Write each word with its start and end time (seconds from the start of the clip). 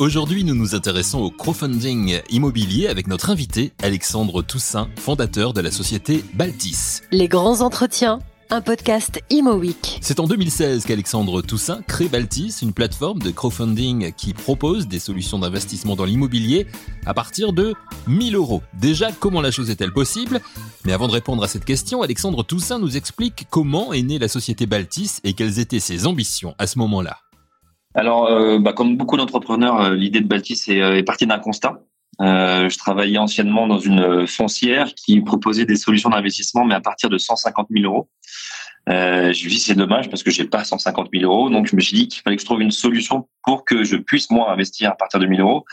Aujourd'hui, 0.00 0.44
nous 0.44 0.54
nous 0.54 0.74
intéressons 0.74 1.18
au 1.18 1.30
crowdfunding 1.30 2.22
immobilier 2.30 2.86
avec 2.86 3.06
notre 3.06 3.28
invité, 3.28 3.72
Alexandre 3.82 4.40
Toussaint, 4.40 4.88
fondateur 4.96 5.52
de 5.52 5.60
la 5.60 5.70
société 5.70 6.24
Baltis. 6.32 7.02
Les 7.10 7.28
grands 7.28 7.60
entretiens, 7.60 8.20
un 8.52 8.60
podcast 8.60 9.22
Imo 9.30 9.54
Week. 9.54 9.98
C'est 10.00 10.18
en 10.18 10.26
2016 10.26 10.84
qu'Alexandre 10.84 11.40
Toussaint 11.40 11.82
crée 11.86 12.08
Baltis, 12.08 12.62
une 12.62 12.72
plateforme 12.72 13.20
de 13.20 13.30
crowdfunding 13.30 14.12
qui 14.12 14.34
propose 14.34 14.88
des 14.88 14.98
solutions 14.98 15.38
d'investissement 15.38 15.94
dans 15.94 16.04
l'immobilier 16.04 16.66
à 17.06 17.14
partir 17.14 17.52
de 17.52 17.74
1000 18.08 18.34
euros. 18.34 18.62
Déjà, 18.74 19.10
comment 19.12 19.40
la 19.40 19.50
chose 19.50 19.70
est-elle 19.70 19.92
possible? 19.92 20.40
Mais 20.84 20.92
avant 20.92 21.06
de 21.06 21.12
répondre 21.12 21.44
à 21.44 21.48
cette 21.48 21.64
question, 21.64 22.02
Alexandre 22.02 22.42
Toussaint 22.42 22.80
nous 22.80 22.96
explique 22.96 23.46
comment 23.50 23.92
est 23.92 24.02
née 24.02 24.18
la 24.18 24.28
société 24.28 24.66
Baltis 24.66 25.20
et 25.22 25.34
quelles 25.34 25.60
étaient 25.60 25.80
ses 25.80 26.06
ambitions 26.06 26.54
à 26.58 26.66
ce 26.66 26.78
moment-là. 26.80 27.18
Alors, 27.94 28.26
euh, 28.26 28.58
bah, 28.58 28.72
comme 28.72 28.96
beaucoup 28.96 29.16
d'entrepreneurs, 29.16 29.80
euh, 29.80 29.94
l'idée 29.94 30.20
de 30.20 30.28
Baltis 30.28 30.68
est, 30.68 30.80
euh, 30.80 30.96
est 30.96 31.02
partie 31.02 31.26
d'un 31.26 31.38
constat. 31.38 31.80
Je 32.18 32.78
travaillais 32.78 33.18
anciennement 33.18 33.66
dans 33.66 33.78
une 33.78 34.26
foncière 34.26 34.92
qui 34.94 35.20
proposait 35.20 35.64
des 35.64 35.76
solutions 35.76 36.10
d'investissement, 36.10 36.64
mais 36.64 36.74
à 36.74 36.80
partir 36.80 37.08
de 37.08 37.18
150 37.18 37.68
000 37.70 37.84
euros. 37.84 38.08
Euh, 38.88 39.24
je 39.24 39.28
me 39.28 39.32
suis 39.32 39.48
dit 39.48 39.60
c'est 39.60 39.74
dommage 39.74 40.08
parce 40.08 40.22
que 40.22 40.30
j'ai 40.30 40.44
pas 40.44 40.64
150 40.64 41.08
000 41.12 41.30
euros, 41.30 41.50
donc 41.50 41.66
je 41.66 41.76
me 41.76 41.80
suis 41.80 41.96
dit 41.96 42.08
qu'il 42.08 42.22
fallait 42.22 42.36
que 42.36 42.42
je 42.42 42.46
trouve 42.46 42.62
une 42.62 42.70
solution 42.70 43.28
pour 43.44 43.64
que 43.64 43.84
je 43.84 43.96
puisse 43.96 44.30
moi 44.30 44.50
investir 44.50 44.90
à 44.90 44.94
partir 44.94 45.20
de 45.20 45.26
1000 45.26 45.40
euros 45.40 45.64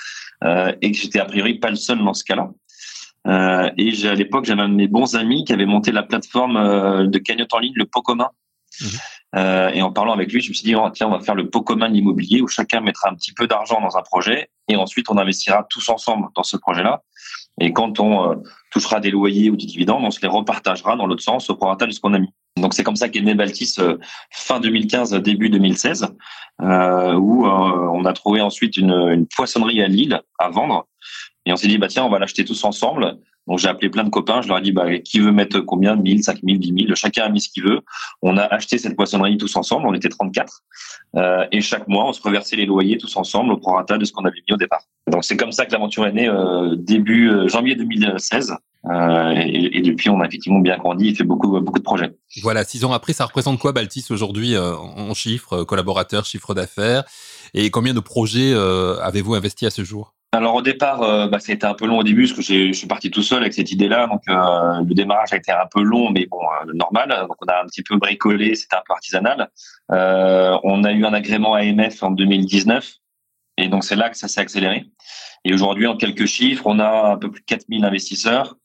euh, 0.43 0.73
et 0.81 0.91
que 0.91 0.97
j'étais 0.97 1.19
a 1.19 1.25
priori 1.25 1.55
pas 1.55 1.69
le 1.69 1.77
seul 1.77 2.03
dans 2.03 2.13
ce 2.13 2.23
cas-là. 2.25 2.49
Euh, 3.27 3.71
et 3.77 4.07
à 4.07 4.13
l'époque 4.13 4.45
j'avais 4.45 4.61
un 4.61 4.69
de 4.69 4.75
mes 4.75 4.87
bons 4.87 5.15
amis 5.15 5.45
qui 5.45 5.53
avait 5.53 5.65
monté 5.65 5.91
la 5.91 6.03
plateforme 6.03 7.07
de 7.07 7.17
cagnotte 7.17 7.53
en 7.53 7.59
ligne, 7.59 7.73
le 7.75 7.85
pot 7.85 8.01
commun. 8.01 8.29
Mmh. 8.81 8.85
Euh, 9.35 9.69
et 9.69 9.81
en 9.81 9.91
parlant 9.91 10.13
avec 10.13 10.31
lui, 10.31 10.41
je 10.41 10.49
me 10.49 10.53
suis 10.53 10.63
dit, 10.63 10.75
oh, 10.75 10.89
tiens, 10.93 11.07
on 11.07 11.11
va 11.11 11.19
faire 11.19 11.35
le 11.35 11.49
pot 11.49 11.61
commun 11.61 11.89
de 11.89 11.93
l'immobilier 11.93 12.41
où 12.41 12.47
chacun 12.47 12.79
mettra 12.79 13.09
un 13.09 13.15
petit 13.15 13.33
peu 13.33 13.47
d'argent 13.47 13.81
dans 13.81 13.97
un 13.97 14.01
projet 14.01 14.49
et 14.67 14.75
ensuite 14.75 15.09
on 15.09 15.17
investira 15.17 15.65
tous 15.69 15.89
ensemble 15.89 16.27
dans 16.35 16.43
ce 16.43 16.57
projet-là. 16.57 17.03
Et 17.59 17.73
quand 17.73 17.99
on 17.99 18.31
euh, 18.31 18.35
touchera 18.71 18.99
des 18.99 19.09
loyers 19.09 19.49
ou 19.49 19.55
des 19.55 19.65
dividendes, 19.65 20.03
on 20.03 20.11
se 20.11 20.21
les 20.21 20.27
repartagera 20.27 20.95
dans 20.95 21.07
l'autre 21.07 21.23
sens 21.23 21.49
au 21.49 21.55
prorata 21.55 21.87
de 21.87 21.91
ce 21.91 21.99
qu'on 21.99 22.13
a 22.13 22.19
mis. 22.19 22.33
Donc 22.55 22.73
c'est 22.73 22.83
comme 22.83 22.95
ça 22.95 23.09
qu'est 23.09 23.21
né 23.21 23.35
Baltis 23.35 23.79
euh, 23.79 23.97
fin 24.31 24.59
2015, 24.59 25.13
début 25.15 25.49
2016, 25.49 26.07
euh, 26.61 27.13
où 27.13 27.45
on 27.45 28.05
a 28.05 28.13
trouvé 28.13 28.41
ensuite 28.41 28.77
une 28.77 29.27
poissonnerie 29.35 29.81
à 29.81 29.87
Lille 29.87 30.21
à 30.39 30.49
vendre. 30.49 30.87
Et 31.47 31.53
on 31.53 31.55
s'est 31.55 31.69
dit, 31.69 31.77
bah 31.77 31.87
tiens, 31.87 32.03
on 32.03 32.09
va 32.09 32.19
l'acheter 32.19 32.43
tous 32.43 32.61
ensemble. 32.65 33.17
Donc 33.47 33.59
j'ai 33.59 33.69
appelé 33.69 33.89
plein 33.89 34.03
de 34.03 34.09
copains, 34.09 34.41
je 34.41 34.49
leur 34.49 34.57
ai 34.57 34.61
dit 34.61 34.73
bah, 34.73 34.99
qui 34.99 35.19
veut 35.19 35.31
mettre 35.31 35.61
combien? 35.61 35.95
1000, 35.95 36.21
5000, 36.21 36.59
10 36.59 36.83
000, 36.83 36.95
chacun 36.95 37.23
a 37.23 37.29
mis 37.29 37.39
ce 37.39 37.49
qu'il 37.49 37.63
veut. 37.63 37.79
On 38.21 38.35
a 38.35 38.43
acheté 38.43 38.77
cette 38.77 38.97
poissonnerie 38.97 39.37
tous 39.37 39.55
ensemble, 39.55 39.87
on 39.87 39.93
était 39.93 40.09
34. 40.09 40.63
Euh, 41.15 41.45
et 41.53 41.61
chaque 41.61 41.87
mois, 41.87 42.09
on 42.09 42.11
se 42.11 42.21
reversait 42.21 42.57
les 42.57 42.65
loyers 42.65 42.97
tous 42.97 43.15
ensemble 43.15 43.53
au 43.53 43.57
prorata 43.57 43.97
de 43.97 44.03
ce 44.03 44.11
qu'on 44.11 44.25
avait 44.25 44.41
mis 44.47 44.53
au 44.53 44.57
départ. 44.57 44.81
Donc 45.09 45.23
c'est 45.23 45.37
comme 45.37 45.53
ça 45.53 45.65
que 45.65 45.71
l'aventure 45.71 46.05
est 46.05 46.11
née 46.11 46.27
euh, 46.27 46.75
début 46.75 47.29
euh, 47.29 47.47
janvier 47.47 47.75
2016. 47.75 48.53
Euh, 48.85 49.31
et, 49.35 49.77
et, 49.77 49.81
depuis, 49.81 50.09
on 50.09 50.19
a 50.21 50.25
effectivement 50.25 50.59
bien 50.59 50.77
grandi 50.77 51.09
et 51.09 51.15
fait 51.15 51.23
beaucoup, 51.23 51.59
beaucoup 51.59 51.79
de 51.79 51.83
projets. 51.83 52.15
Voilà, 52.41 52.63
six 52.63 52.83
ans 52.85 52.91
après, 52.91 53.13
ça 53.13 53.25
représente 53.25 53.59
quoi 53.59 53.71
Baltis 53.71 54.11
aujourd'hui 54.11 54.55
en 54.57 55.13
chiffres, 55.13 55.63
collaborateurs, 55.63 56.25
chiffre 56.25 56.53
d'affaires? 56.53 57.03
Et 57.53 57.69
combien 57.69 57.93
de 57.93 57.99
projets 57.99 58.53
avez-vous 58.53 59.35
investi 59.35 59.65
à 59.65 59.71
ce 59.71 59.83
jour? 59.83 60.13
Alors 60.33 60.55
au 60.55 60.61
départ, 60.61 61.01
euh, 61.03 61.27
bah, 61.27 61.39
c'était 61.39 61.65
un 61.65 61.73
peu 61.73 61.85
long 61.85 61.99
au 61.99 62.03
début 62.03 62.23
parce 62.27 62.33
que 62.33 62.41
je 62.41 62.73
suis 62.73 62.87
parti 62.87 63.09
tout 63.09 63.23
seul 63.23 63.39
avec 63.39 63.53
cette 63.53 63.71
idée-là, 63.71 64.07
donc 64.07 64.23
euh, 64.27 64.83
le 64.85 64.93
démarrage 64.93 65.31
a 65.31 65.37
été 65.37 65.53
un 65.53 65.67
peu 65.71 65.81
long, 65.81 66.11
mais 66.11 66.25
bon, 66.25 66.41
euh, 66.41 66.73
normal. 66.73 67.09
Donc 67.29 67.37
on 67.41 67.45
a 67.45 67.61
un 67.61 67.65
petit 67.65 67.81
peu 67.81 67.95
bricolé, 67.95 68.53
c'était 68.55 68.75
un 68.75 68.83
peu 68.85 68.93
artisanal. 68.93 69.49
on 69.89 70.83
a 70.83 70.91
eu 70.91 71.05
un 71.05 71.13
agrément 71.13 71.53
AMF 71.53 72.03
en 72.03 72.11
2019, 72.11 72.95
et 73.57 73.69
donc 73.69 73.85
c'est 73.85 73.95
là 73.95 74.09
que 74.09 74.17
ça 74.17 74.27
s'est 74.27 74.41
accéléré. 74.41 74.85
Et 75.45 75.53
aujourd'hui, 75.53 75.87
en 75.87 75.95
quelques 75.95 76.25
chiffres, 76.25 76.63
on 76.65 76.79
a 76.79 77.13
un 77.13 77.17
peu 77.17 77.31
plus 77.31 77.41
de 77.41 77.45
4000 77.45 77.85
investisseurs. 77.85 78.57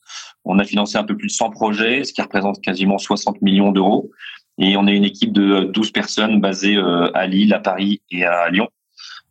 On 0.44 0.58
a 0.58 0.64
financé 0.64 0.98
un 0.98 1.04
peu 1.04 1.16
plus 1.16 1.28
de 1.28 1.32
100 1.32 1.50
projets, 1.50 2.02
ce 2.02 2.12
qui 2.12 2.20
représente 2.22 2.60
quasiment 2.60 2.98
60 2.98 3.40
millions 3.40 3.70
d'euros. 3.70 4.10
Et 4.58 4.76
on 4.76 4.88
est 4.88 4.96
une 4.96 5.04
équipe 5.04 5.32
de 5.32 5.70
12 5.72 5.92
personnes 5.92 6.40
basées 6.40 6.76
à 7.14 7.26
Lille, 7.28 7.54
à 7.54 7.60
Paris 7.60 8.02
et 8.10 8.24
à 8.24 8.50
Lyon. 8.50 8.68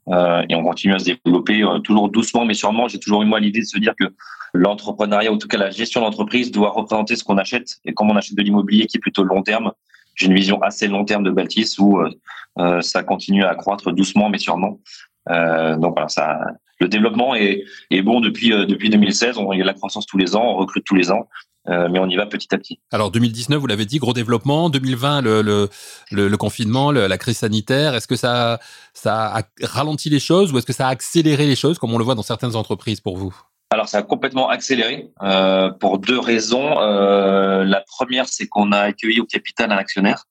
Euh, 0.08 0.44
et 0.50 0.56
on 0.56 0.64
continue 0.64 0.94
à 0.94 1.00
se 1.00 1.06
développer 1.06 1.64
euh, 1.64 1.80
toujours 1.80 2.10
doucement, 2.10 2.46
mais 2.46 2.54
sûrement. 2.54 2.88
J'ai 2.88 3.00
toujours 3.00 3.22
eu 3.22 3.26
moi 3.26 3.40
l'idée 3.40 3.60
de 3.60 3.66
se 3.66 3.80
dire 3.80 3.94
que 3.98 4.06
l'entrepreneuriat, 4.54 5.32
ou 5.32 5.36
en 5.36 5.38
tout 5.38 5.48
cas 5.48 5.58
la 5.58 5.70
gestion 5.70 6.02
d'entreprise, 6.02 6.52
doit 6.52 6.72
représenter 6.72 7.16
ce 7.16 7.24
qu'on 7.24 7.38
achète. 7.38 7.80
Et 7.86 7.94
comme 7.94 8.10
on 8.10 8.16
achète 8.16 8.36
de 8.36 8.42
l'immobilier 8.42 8.88
qui 8.88 8.98
est 8.98 9.00
plutôt 9.00 9.24
long 9.24 9.44
terme, 9.44 9.72
j'ai 10.16 10.26
une 10.28 10.34
vision 10.34 10.62
assez 10.62 10.88
long 10.88 11.06
terme 11.06 11.24
de 11.24 11.32
Baltis 11.32 11.78
où 11.80 12.00
euh, 12.00 12.82
ça 12.82 13.04
continue 13.04 13.44
à 13.44 13.56
croître 13.56 13.92
doucement, 13.92 14.30
mais 14.30 14.38
sûrement. 14.38 14.80
donc 15.28 15.94
voilà, 15.94 16.10
ça, 16.10 16.40
le 16.80 16.90
développement 16.90 17.34
est, 17.36 17.64
est 17.92 18.02
bon 18.02 18.20
depuis 18.20 18.50
depuis 18.50 18.90
2016. 18.90 19.38
On, 19.38 19.52
a 19.52 19.56
la 19.56 19.74
croissance 19.74 20.06
tous 20.06 20.18
les 20.18 20.36
ans, 20.36 20.44
on 20.44 20.56
recrute 20.56 20.84
tous 20.84 20.96
les 20.96 21.12
ans. 21.12 21.30
Euh, 21.70 21.90
mais 21.90 22.00
on 22.00 22.08
y 22.08 22.16
va 22.16 22.26
petit 22.26 22.54
à 22.54 22.58
petit. 22.58 22.80
Alors 22.92 23.12
2019, 23.12 23.60
vous 23.60 23.68
l'avez 23.68 23.86
dit, 23.86 24.00
gros 24.00 24.14
développement. 24.14 24.70
2020, 24.70 25.22
le, 25.22 25.42
le, 25.42 25.70
le, 26.12 26.38
confinement, 26.38 26.92
la 26.92 27.18
crise 27.18 27.38
sanitaire. 27.38 27.94
Est-ce 27.94 28.08
que 28.08 28.16
ça, 28.16 28.60
ça 28.94 29.36
a 29.36 29.44
ralenti 29.62 30.10
les 30.10 30.20
choses 30.20 30.52
ou 30.52 30.58
est-ce 30.58 30.66
que 30.66 30.74
ça 30.74 30.88
a 30.88 30.90
accéléré 30.90 31.46
les 31.46 31.56
choses, 31.56 31.78
comme 31.78 31.94
on 31.94 31.98
le 32.00 32.04
voit 32.04 32.16
dans 32.16 32.24
certaines 32.24 32.56
entreprises 32.56 33.00
pour 33.00 33.18
vous? 33.18 33.36
Alors 33.70 33.88
ça 33.88 34.00
a 34.00 34.02
complètement 34.02 34.50
accéléré 34.50 35.12
euh, 35.22 35.70
pour 35.70 36.00
deux 36.00 36.20
raisons. 36.20 36.82
Euh, 36.82 37.64
la 37.64 37.82
première, 37.82 38.28
c'est 38.28 38.48
qu'on 38.48 38.72
a 38.72 38.80
accueilli 38.80 39.22
au 39.22 39.26
capital 39.26 39.72
un 39.72 39.78
actionnaire 39.78 40.26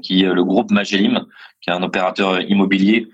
qui 0.00 0.22
est 0.22 0.32
le 0.32 0.44
groupe 0.44 0.70
Magellim, 0.70 1.26
qui 1.60 1.68
est 1.68 1.74
un 1.74 1.82
opérateur 1.82 2.40
immobilier 2.40 3.08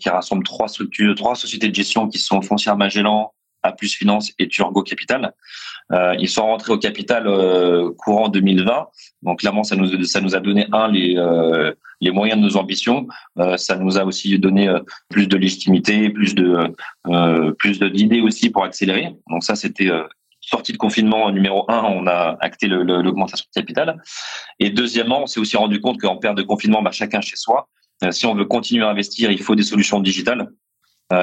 qui 0.00 0.08
rassemble 0.08 0.42
trois 0.42 0.68
structures, 0.68 1.14
trois 1.14 1.34
sociétés 1.34 1.68
de 1.68 1.74
gestion 1.74 2.08
qui 2.08 2.16
sont 2.16 2.40
Foncière 2.40 2.78
Magellan, 2.78 3.34
Plus 3.72 3.94
Finance 3.94 4.32
et 4.38 4.48
Turgo 4.48 4.82
Capital. 4.82 5.32
Euh, 5.92 6.14
ils 6.18 6.28
sont 6.28 6.46
rentrés 6.46 6.72
au 6.72 6.78
capital 6.78 7.26
euh, 7.26 7.90
courant 7.98 8.28
2020. 8.28 8.86
Donc 9.22 9.40
clairement, 9.40 9.64
ça 9.64 9.76
nous 9.76 10.04
ça 10.04 10.20
nous 10.20 10.34
a 10.34 10.40
donné 10.40 10.66
un 10.72 10.88
les 10.88 11.16
euh, 11.16 11.72
les 12.00 12.10
moyens 12.10 12.40
de 12.40 12.46
nos 12.46 12.56
ambitions. 12.56 13.06
ça 13.56 13.76
nous 13.76 13.96
a 13.96 14.04
aussi 14.04 14.38
donné 14.38 14.70
plus 15.08 15.26
de 15.26 15.36
légitimité, 15.36 16.10
plus 16.10 16.34
de 16.34 16.74
plus 17.58 17.78
d'idées 17.78 18.20
aussi 18.20 18.50
pour 18.50 18.64
accélérer. 18.64 19.14
Donc 19.30 19.42
ça, 19.42 19.54
c'était 19.54 19.90
sortie 20.40 20.72
de 20.72 20.76
confinement 20.76 21.30
numéro 21.30 21.64
un, 21.70 21.82
on 21.84 22.06
a 22.06 22.36
acté 22.40 22.66
l'augmentation 22.66 23.46
de 23.48 23.58
capital. 23.58 24.02
Et 24.58 24.68
deuxièmement, 24.68 25.22
on 25.22 25.26
s'est 25.26 25.40
aussi 25.40 25.56
rendu 25.56 25.80
compte 25.80 25.98
qu'en 25.98 26.16
période 26.16 26.36
de 26.36 26.42
confinement, 26.42 26.82
bah, 26.82 26.90
chacun 26.90 27.22
chez 27.22 27.36
soi, 27.36 27.68
si 28.10 28.26
on 28.26 28.34
veut 28.34 28.44
continuer 28.44 28.84
à 28.84 28.90
investir, 28.90 29.30
il 29.30 29.40
faut 29.40 29.54
des 29.54 29.62
solutions 29.62 30.00
digitales. 30.00 30.50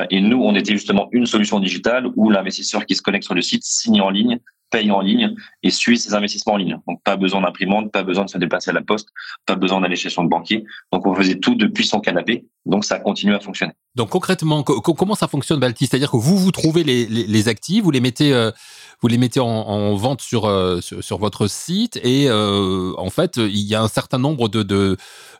Et 0.09 0.21
nous, 0.21 0.41
on 0.41 0.55
était 0.55 0.73
justement 0.73 1.09
une 1.11 1.25
solution 1.25 1.59
digitale 1.59 2.07
où 2.15 2.29
l'investisseur 2.29 2.85
qui 2.85 2.95
se 2.95 3.01
connecte 3.01 3.25
sur 3.25 3.33
le 3.33 3.41
site 3.41 3.63
signe 3.63 4.01
en 4.01 4.09
ligne, 4.09 4.39
paye 4.71 4.89
en 4.89 5.01
ligne 5.01 5.35
et 5.61 5.69
suit 5.69 5.99
ses 5.99 6.15
investissements 6.15 6.53
en 6.53 6.57
ligne. 6.57 6.79
Donc 6.87 7.03
pas 7.03 7.17
besoin 7.17 7.41
d'imprimante, 7.41 7.91
pas 7.91 8.03
besoin 8.03 8.25
de 8.25 8.29
se 8.29 8.37
déplacer 8.37 8.71
à 8.71 8.73
la 8.73 8.81
poste, 8.81 9.09
pas 9.45 9.55
besoin 9.55 9.81
d'aller 9.81 9.95
chez 9.95 10.09
son 10.09 10.23
banquier. 10.23 10.63
Donc 10.91 11.05
on 11.05 11.13
faisait 11.13 11.39
tout 11.39 11.55
depuis 11.55 11.85
son 11.85 11.99
canapé. 11.99 12.45
Donc 12.65 12.85
ça 12.85 12.99
continue 12.99 13.35
à 13.35 13.39
fonctionner. 13.39 13.73
Donc 13.95 14.09
concrètement, 14.09 14.63
comment 14.63 15.15
ça 15.15 15.27
fonctionne 15.27 15.59
Balti? 15.59 15.87
C'est-à-dire 15.87 16.11
que 16.11 16.17
vous 16.17 16.37
vous 16.37 16.51
trouvez 16.51 16.83
les, 16.83 17.47
actifs, 17.49 17.83
vous 17.83 17.91
les 17.91 17.99
mettez, 17.99 18.33
euh, 18.33 18.51
en, 19.39 19.95
vente 19.95 20.23
euh, 20.33 20.81
sur, 20.81 21.17
votre 21.17 21.47
site 21.47 21.99
et 22.03 22.29
euh, 22.29 22.93
en 22.97 23.09
fait 23.09 23.37
il 23.37 23.67
y 23.67 23.75
a 23.75 23.81
un 23.81 23.87
certain 23.87 24.19
nombre 24.19 24.47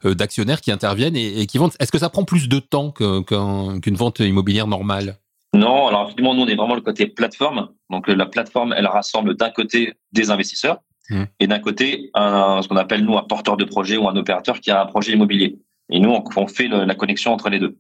d'actionnaires 0.04 0.62
qui 0.62 0.72
interviennent 0.72 1.16
et, 1.16 1.46
qui 1.48 1.58
vendent. 1.58 1.74
Est-ce 1.80 1.92
que 1.92 2.00
ça 2.00 2.10
prend 2.10 2.26
plus 2.26 2.50
de 2.50 2.60
temps 2.60 2.92
qu'une 2.92 3.96
vente 3.96 4.20
immobilière 4.20 4.68
normale? 4.68 5.18
Non, 5.54 5.88
alors 5.88 6.04
effectivement, 6.04 6.34
nous, 6.34 6.44
on 6.44 6.48
est 6.48 6.56
vraiment 6.56 6.76
le 6.76 6.82
côté 6.82 7.08
plateforme. 7.08 7.70
Donc, 7.90 8.08
la 8.08 8.26
plateforme, 8.26 8.74
elle 8.78 8.88
rassemble 8.88 9.36
d'un 9.36 9.50
côté 9.50 9.94
des 10.14 10.32
investisseurs 10.32 10.80
mmh. 11.10 11.24
et 11.40 11.48
d'un 11.48 11.60
côté 11.60 12.10
un, 12.14 12.62
ce 12.62 12.70
qu'on 12.70 12.78
appelle, 12.78 13.04
nous, 13.04 13.18
un 13.18 13.24
porteur 13.24 13.58
de 13.58 13.66
projet 13.66 13.98
ou 13.98 14.08
un 14.08 14.16
opérateur 14.16 14.62
qui 14.62 14.72
a 14.72 14.82
un 14.82 14.86
projet 14.86 15.12
immobilier. 15.14 15.60
Et 15.94 16.00
nous, 16.00 16.10
on, 16.10 16.48
fait 16.48 16.70
la 16.70 16.96
connexion 16.96 17.34
entre 17.34 17.50
les 17.50 17.60
deux. 17.60 17.78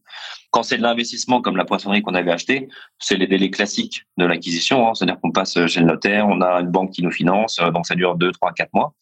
Quand 0.50 0.63
c'est 0.63 0.77
de 0.77 0.81
l'investissement 0.81 1.41
comme 1.41 1.56
la 1.56 1.63
poissonnerie 1.63 2.01
qu'on 2.01 2.13
avait 2.13 2.31
acheté, 2.31 2.68
c'est 3.00 3.15
les 3.15 3.25
délais 3.25 3.50
classiques 3.50 4.03
de 4.17 4.25
l'acquisition. 4.25 4.89
Hein. 4.89 4.94
C'est-à-dire 4.94 5.17
qu'on 5.21 5.31
passe 5.31 5.65
chez 5.67 5.79
le 5.79 5.85
notaire, 5.85 6.27
on 6.27 6.41
a 6.41 6.59
une 6.59 6.71
banque 6.71 6.91
qui 6.91 7.03
nous 7.03 7.12
finance, 7.12 7.59
euh, 7.62 7.71
donc 7.71 7.88
ça 7.88 7.95
dure 7.95 8.15
deux, 8.15 8.33
trois, 8.33 8.51
quatre 8.51 8.74
mois. 8.74 8.94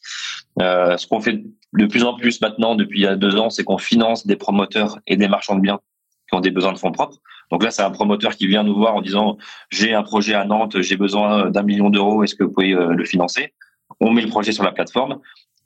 Euh, 0.61 0.95
ce 0.95 1.07
qu'on 1.07 1.21
fait 1.21 1.41
de 1.73 1.85
plus 1.87 2.03
en 2.03 2.13
plus 2.13 2.39
maintenant, 2.39 2.75
depuis 2.75 3.07
deux 3.17 3.35
ans, 3.37 3.49
c'est 3.49 3.63
qu'on 3.63 3.79
finance 3.79 4.27
des 4.27 4.35
promoteurs 4.35 4.99
et 5.07 5.17
des 5.17 5.27
marchands 5.27 5.55
de 5.55 5.61
biens 5.61 5.79
qui 6.29 6.37
ont 6.37 6.41
des 6.41 6.51
besoins 6.51 6.73
de 6.73 6.77
fonds 6.77 6.91
propres. 6.91 7.17
Donc 7.51 7.63
là, 7.63 7.71
c'est 7.71 7.81
un 7.81 7.89
promoteur 7.89 8.35
qui 8.35 8.47
vient 8.47 8.63
nous 8.63 8.75
voir 8.75 8.95
en 8.95 9.01
disant 9.01 9.37
j'ai 9.69 9.93
un 9.93 10.03
projet 10.03 10.33
à 10.33 10.45
Nantes, 10.45 10.81
j'ai 10.81 10.97
besoin 10.97 11.49
d'un 11.49 11.63
million 11.63 11.89
d'euros, 11.89 12.23
est-ce 12.23 12.35
que 12.35 12.43
vous 12.43 12.51
pouvez 12.51 12.73
euh, 12.73 12.93
le 12.93 13.05
financer? 13.05 13.53
On 13.99 14.11
met 14.11 14.21
le 14.21 14.29
projet 14.29 14.51
sur 14.51 14.63
la 14.63 14.71
plateforme 14.71 15.19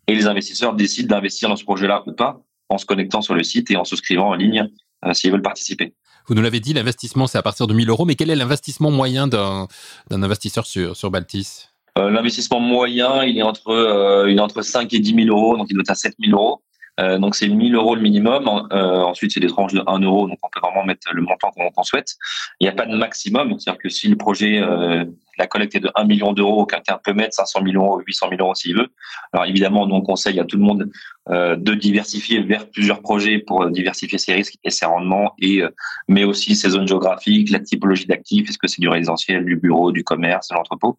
et 0.08 0.16
les 0.16 0.28
investisseurs 0.28 0.74
décident 0.74 1.16
d'investir 1.16 1.50
dans 1.50 1.56
ce 1.56 1.64
projet-là 1.64 2.04
ou 2.08 2.14
pas 2.14 2.42
en 2.70 2.78
se 2.78 2.86
connectant 2.86 3.22
sur 3.22 3.36
le 3.36 3.44
site 3.44 3.70
et 3.72 3.76
en 3.76 3.84
souscrivant 3.84 4.30
en 4.30 4.34
ligne 4.34 4.70
euh, 5.06 5.14
s'ils 5.14 5.32
veulent 5.32 5.42
participer. 5.42 5.94
Vous 6.28 6.36
nous 6.36 6.42
l'avez 6.42 6.62
dit, 6.62 6.74
l'investissement 6.74 7.28
c'est 7.28 7.38
à 7.38 7.42
partir 7.42 7.68
de 7.68 7.74
1000 7.74 7.90
euros, 7.90 8.06
mais 8.06 8.16
quel 8.16 8.30
est 8.30 8.36
l'investissement 8.36 8.92
moyen 8.92 9.28
d'un 9.28 9.68
investisseur 10.10 10.66
sur, 10.66 10.96
sur 10.96 11.12
Baltis? 11.12 11.70
Euh, 11.98 12.10
L'investissement 12.10 12.62
moyen, 12.62 13.24
il 13.24 13.38
est 13.38 13.44
entre, 13.44 14.26
il 14.30 14.38
est 14.38 14.42
entre 14.42 14.62
5 14.62 14.92
et 14.94 15.00
10 15.00 15.26
000 15.26 15.28
euros, 15.28 15.58
donc 15.58 15.68
il 15.70 15.74
doit 15.74 15.82
être 15.82 15.92
à 15.92 15.96
7 15.96 16.16
000 16.24 16.36
euros. 16.36 16.62
Euh, 17.00 17.18
donc 17.18 17.36
c'est 17.36 17.48
1000 17.48 17.76
euros 17.76 17.96
le 17.96 18.02
minimum. 18.02 18.68
Euh, 18.72 19.02
ensuite 19.02 19.32
c'est 19.32 19.40
des 19.40 19.48
tranches 19.48 19.74
de 19.74 19.84
1 19.86 20.00
euro, 20.00 20.28
donc 20.28 20.38
on 20.44 20.50
peut 20.50 20.60
vraiment 20.60 20.86
mettre 20.86 21.14
le 21.14 21.22
montant 21.22 21.52
qu'on 21.52 21.84
souhaite. 21.84 22.16
Il 22.60 22.66
n'y 22.66 22.70
a 22.70 22.74
pas 22.74 22.86
de 22.86 22.96
maximum, 22.96 23.58
c'est-à-dire 23.60 23.82
que 23.82 23.90
si 23.90 24.08
le 24.08 24.16
projet 24.16 24.60
euh, 24.60 25.06
la 25.38 25.48
collecte 25.48 25.76
est 25.76 25.80
de 25.80 25.92
1 25.96 26.06
million 26.06 26.34
d'euros, 26.34 26.66
quelqu'un 26.66 27.00
peut 27.04 27.14
mettre 27.14 27.36
500 27.36 27.62
000 27.66 27.84
euros, 27.84 28.02
800 28.06 28.28
000 28.30 28.42
euros 28.42 28.56
s'il 28.56 28.76
veut. 28.76 28.88
Alors 29.32 29.46
évidemment, 29.46 29.88
nous 29.88 29.96
on 29.96 30.02
conseille 30.02 30.40
à 30.40 30.46
tout 30.46 30.58
le 30.58 30.64
monde 30.64 30.92
euh, 31.30 31.56
de 31.56 31.74
diversifier 31.74 32.42
vers 32.42 32.70
plusieurs 32.70 33.02
projets 33.02 33.40
pour 33.40 33.70
diversifier 33.70 34.18
ses 34.18 34.34
risques 34.34 34.56
et 34.64 34.70
ses 34.70 34.86
rendements, 34.86 35.34
et 35.40 35.62
euh, 35.62 35.70
mais 36.08 36.24
aussi 36.24 36.56
ses 36.56 36.70
zones 36.72 36.88
géographiques, 36.88 37.50
la 37.50 37.60
typologie 37.60 38.06
d'actifs, 38.06 38.50
est-ce 38.50 38.58
que 38.58 38.68
c'est 38.68 38.82
du 38.82 38.90
résidentiel, 38.90 39.46
du 39.46 39.56
bureau, 39.56 39.92
du 39.92 40.04
commerce, 40.04 40.50
de 40.50 40.56
l'entrepôt. 40.56 40.98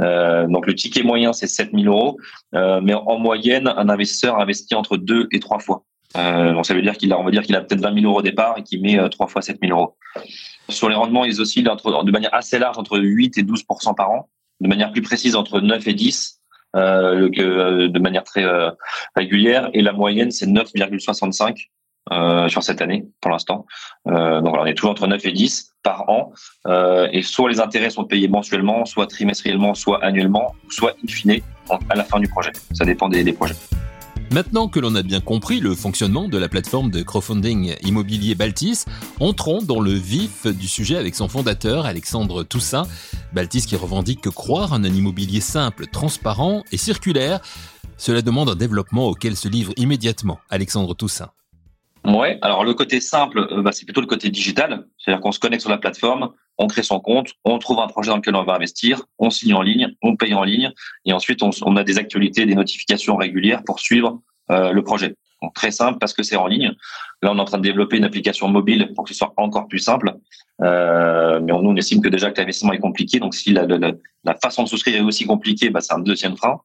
Euh, 0.00 0.46
donc 0.46 0.66
le 0.66 0.74
ticket 0.74 1.02
moyen 1.02 1.32
c'est 1.32 1.46
7 1.46 1.70
000 1.74 1.84
euros, 1.84 2.18
euh, 2.54 2.80
mais 2.82 2.94
en 2.94 3.18
moyenne, 3.18 3.68
un 3.68 3.88
investisseur 3.88 4.38
investit 4.38 4.74
entre 4.74 4.96
deux 4.96 5.28
et 5.32 5.40
trois 5.40 5.58
fois. 5.58 5.84
Euh, 6.16 6.52
donc 6.52 6.66
ça 6.66 6.74
veut 6.74 6.82
dire 6.82 6.96
qu'il 6.96 7.12
a, 7.12 7.18
on 7.18 7.24
va 7.24 7.30
dire 7.30 7.42
qu'il 7.42 7.56
a 7.56 7.60
peut-être 7.60 7.80
20 7.80 7.94
000 7.94 8.06
euros 8.06 8.20
au 8.20 8.22
départ 8.22 8.56
et 8.58 8.62
qu'il 8.62 8.80
met 8.82 8.98
trois 9.10 9.26
fois 9.26 9.42
7 9.42 9.58
000 9.62 9.78
euros. 9.78 9.96
Sur 10.68 10.88
les 10.88 10.94
rendements, 10.94 11.24
ils 11.24 11.40
oscillent 11.40 11.68
entre, 11.68 12.04
de 12.04 12.10
manière 12.10 12.34
assez 12.34 12.58
large 12.58 12.78
entre 12.78 12.98
8 12.98 13.38
et 13.38 13.42
12% 13.42 13.94
par 13.94 14.10
an, 14.10 14.28
de 14.60 14.68
manière 14.68 14.90
plus 14.92 15.02
précise 15.02 15.36
entre 15.36 15.60
9 15.60 15.86
et 15.86 15.94
10, 15.94 16.40
euh, 16.76 17.30
euh, 17.38 17.88
de 17.88 17.98
manière 17.98 18.24
très 18.24 18.44
euh, 18.44 18.70
régulière. 19.14 19.70
Et 19.72 19.82
la 19.82 19.92
moyenne, 19.92 20.30
c'est 20.30 20.46
9,65 20.46 21.68
euh, 22.12 22.48
sur 22.48 22.62
cette 22.62 22.80
année 22.82 23.04
pour 23.20 23.30
l'instant. 23.30 23.66
Euh, 24.06 24.40
donc 24.40 24.54
on 24.56 24.64
est 24.64 24.74
toujours 24.74 24.90
entre 24.90 25.06
9 25.06 25.24
et 25.26 25.32
10 25.32 25.72
par 25.82 26.08
an. 26.08 26.32
Euh, 26.66 27.08
et 27.12 27.22
soit 27.22 27.48
les 27.48 27.60
intérêts 27.60 27.90
sont 27.90 28.04
payés 28.04 28.28
mensuellement, 28.28 28.84
soit 28.84 29.06
trimestriellement, 29.06 29.74
soit 29.74 30.02
annuellement, 30.04 30.54
soit 30.68 30.94
in 31.02 31.08
fine 31.08 31.40
à 31.88 31.94
la 31.94 32.04
fin 32.04 32.20
du 32.20 32.28
projet. 32.28 32.52
Ça 32.72 32.84
dépend 32.84 33.08
des 33.08 33.32
projets. 33.32 33.56
Maintenant 34.32 34.68
que 34.68 34.80
l'on 34.80 34.94
a 34.96 35.02
bien 35.02 35.20
compris 35.20 35.60
le 35.60 35.74
fonctionnement 35.74 36.28
de 36.28 36.36
la 36.36 36.48
plateforme 36.48 36.90
de 36.90 37.02
crowdfunding 37.02 37.76
immobilier 37.82 38.34
Baltis, 38.34 38.84
entrons 39.20 39.62
dans 39.62 39.80
le 39.80 39.92
vif 39.92 40.46
du 40.46 40.66
sujet 40.66 40.96
avec 40.96 41.14
son 41.14 41.28
fondateur 41.28 41.86
Alexandre 41.86 42.42
Toussaint. 42.42 42.86
Baltis 43.32 43.66
qui 43.66 43.76
revendique 43.76 44.20
que 44.20 44.28
croire 44.28 44.72
en 44.72 44.82
un 44.82 44.92
immobilier 44.92 45.40
simple, 45.40 45.86
transparent 45.86 46.64
et 46.72 46.76
circulaire, 46.76 47.40
cela 47.96 48.20
demande 48.20 48.50
un 48.50 48.56
développement 48.56 49.06
auquel 49.06 49.36
se 49.36 49.48
livre 49.48 49.72
immédiatement 49.76 50.38
Alexandre 50.50 50.94
Toussaint. 50.94 51.30
Ouais, 52.06 52.38
alors 52.42 52.64
le 52.64 52.72
côté 52.74 53.00
simple, 53.00 53.38
euh, 53.50 53.62
bah, 53.62 53.72
c'est 53.72 53.84
plutôt 53.84 54.00
le 54.00 54.06
côté 54.06 54.30
digital, 54.30 54.86
c'est-à-dire 54.98 55.20
qu'on 55.20 55.32
se 55.32 55.40
connecte 55.40 55.62
sur 55.62 55.70
la 55.70 55.78
plateforme, 55.78 56.30
on 56.56 56.68
crée 56.68 56.82
son 56.82 57.00
compte, 57.00 57.32
on 57.44 57.58
trouve 57.58 57.80
un 57.80 57.88
projet 57.88 58.10
dans 58.10 58.16
lequel 58.16 58.36
on 58.36 58.44
va 58.44 58.54
investir, 58.54 59.02
on 59.18 59.30
signe 59.30 59.54
en 59.54 59.62
ligne, 59.62 59.88
on 60.02 60.16
paye 60.16 60.34
en 60.34 60.44
ligne, 60.44 60.72
et 61.04 61.12
ensuite 61.12 61.42
on, 61.42 61.50
on 61.62 61.76
a 61.76 61.84
des 61.84 61.98
actualités, 61.98 62.46
des 62.46 62.54
notifications 62.54 63.16
régulières 63.16 63.62
pour 63.64 63.80
suivre 63.80 64.20
euh, 64.50 64.70
le 64.70 64.84
projet. 64.84 65.16
Donc 65.42 65.54
très 65.54 65.70
simple 65.70 65.98
parce 65.98 66.14
que 66.14 66.22
c'est 66.22 66.36
en 66.36 66.46
ligne. 66.46 66.72
Là, 67.22 67.32
on 67.32 67.36
est 67.36 67.40
en 67.40 67.44
train 67.44 67.58
de 67.58 67.62
développer 67.62 67.96
une 67.96 68.04
application 68.04 68.48
mobile 68.48 68.92
pour 68.94 69.04
que 69.04 69.10
ce 69.10 69.16
soit 69.16 69.34
encore 69.36 69.68
plus 69.68 69.78
simple. 69.78 70.14
Euh, 70.62 71.40
mais 71.42 71.52
on, 71.52 71.62
nous, 71.62 71.70
on 71.70 71.76
estime 71.76 72.00
que 72.00 72.08
déjà 72.08 72.30
que 72.30 72.40
l'investissement 72.40 72.72
est 72.72 72.78
compliqué. 72.78 73.20
Donc 73.20 73.34
si 73.34 73.52
la, 73.52 73.66
la, 73.66 73.92
la, 74.24 74.34
façon 74.34 74.62
de 74.62 74.68
souscrire 74.68 74.96
est 74.96 75.04
aussi 75.04 75.26
compliquée, 75.26 75.70
bah, 75.70 75.80
c'est 75.80 75.92
un 75.92 75.98
deuxième 75.98 76.36
frein. 76.36 76.60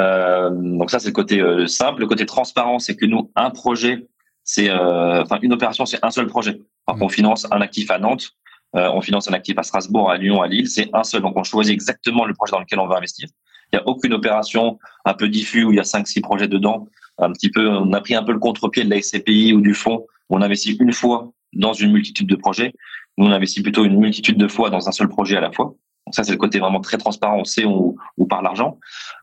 Euh, 0.00 0.50
donc 0.50 0.90
ça, 0.90 0.98
c'est 0.98 1.08
le 1.08 1.12
côté 1.12 1.40
euh, 1.40 1.66
simple. 1.66 2.00
Le 2.00 2.06
côté 2.06 2.24
transparent, 2.24 2.78
c'est 2.78 2.96
que 2.96 3.04
nous, 3.04 3.30
un 3.36 3.50
projet 3.50 4.06
c'est 4.48 4.70
euh, 4.70 5.22
enfin 5.22 5.38
une 5.42 5.52
opération, 5.52 5.84
c'est 5.84 6.02
un 6.02 6.10
seul 6.10 6.26
projet. 6.26 6.58
Mmh. 6.88 7.02
on 7.02 7.08
finance 7.10 7.46
un 7.50 7.60
actif 7.60 7.90
à 7.90 7.98
Nantes, 7.98 8.30
euh, 8.76 8.90
on 8.94 9.02
finance 9.02 9.28
un 9.28 9.34
actif 9.34 9.58
à 9.58 9.62
Strasbourg, 9.62 10.10
à 10.10 10.16
Lyon, 10.16 10.40
à 10.40 10.48
Lille, 10.48 10.70
c'est 10.70 10.88
un 10.94 11.04
seul. 11.04 11.20
Donc 11.20 11.36
on 11.36 11.44
choisit 11.44 11.74
exactement 11.74 12.24
le 12.24 12.32
projet 12.32 12.52
dans 12.52 12.60
lequel 12.60 12.78
on 12.78 12.86
va 12.86 12.96
investir. 12.96 13.28
Il 13.70 13.76
n'y 13.76 13.82
a 13.82 13.86
aucune 13.86 14.14
opération 14.14 14.78
un 15.04 15.12
peu 15.12 15.28
diffus 15.28 15.64
où 15.64 15.72
il 15.72 15.76
y 15.76 15.80
a 15.80 15.84
cinq 15.84 16.08
six 16.08 16.22
projets 16.22 16.48
dedans. 16.48 16.88
Un 17.18 17.30
petit 17.32 17.50
peu, 17.50 17.68
on 17.68 17.92
a 17.92 18.00
pris 18.00 18.14
un 18.14 18.22
peu 18.22 18.32
le 18.32 18.38
contre-pied 18.38 18.84
de 18.84 18.90
la 18.90 19.02
SCPI 19.02 19.52
ou 19.52 19.60
du 19.60 19.74
fonds. 19.74 20.06
On 20.30 20.40
investit 20.40 20.78
une 20.80 20.94
fois 20.94 21.30
dans 21.52 21.74
une 21.74 21.92
multitude 21.92 22.26
de 22.26 22.36
projets. 22.36 22.72
Nous, 23.18 23.26
on 23.26 23.30
investit 23.30 23.60
plutôt 23.60 23.84
une 23.84 23.98
multitude 23.98 24.38
de 24.38 24.48
fois 24.48 24.70
dans 24.70 24.88
un 24.88 24.92
seul 24.92 25.10
projet 25.10 25.36
à 25.36 25.42
la 25.42 25.52
fois. 25.52 25.74
Donc 26.08 26.14
ça, 26.14 26.24
c'est 26.24 26.32
le 26.32 26.38
côté 26.38 26.58
vraiment 26.58 26.80
très 26.80 26.96
transparent. 26.96 27.36
On 27.38 27.44
sait 27.44 27.66
où, 27.66 27.98
où 28.16 28.26
part 28.26 28.40
l'argent. 28.40 28.78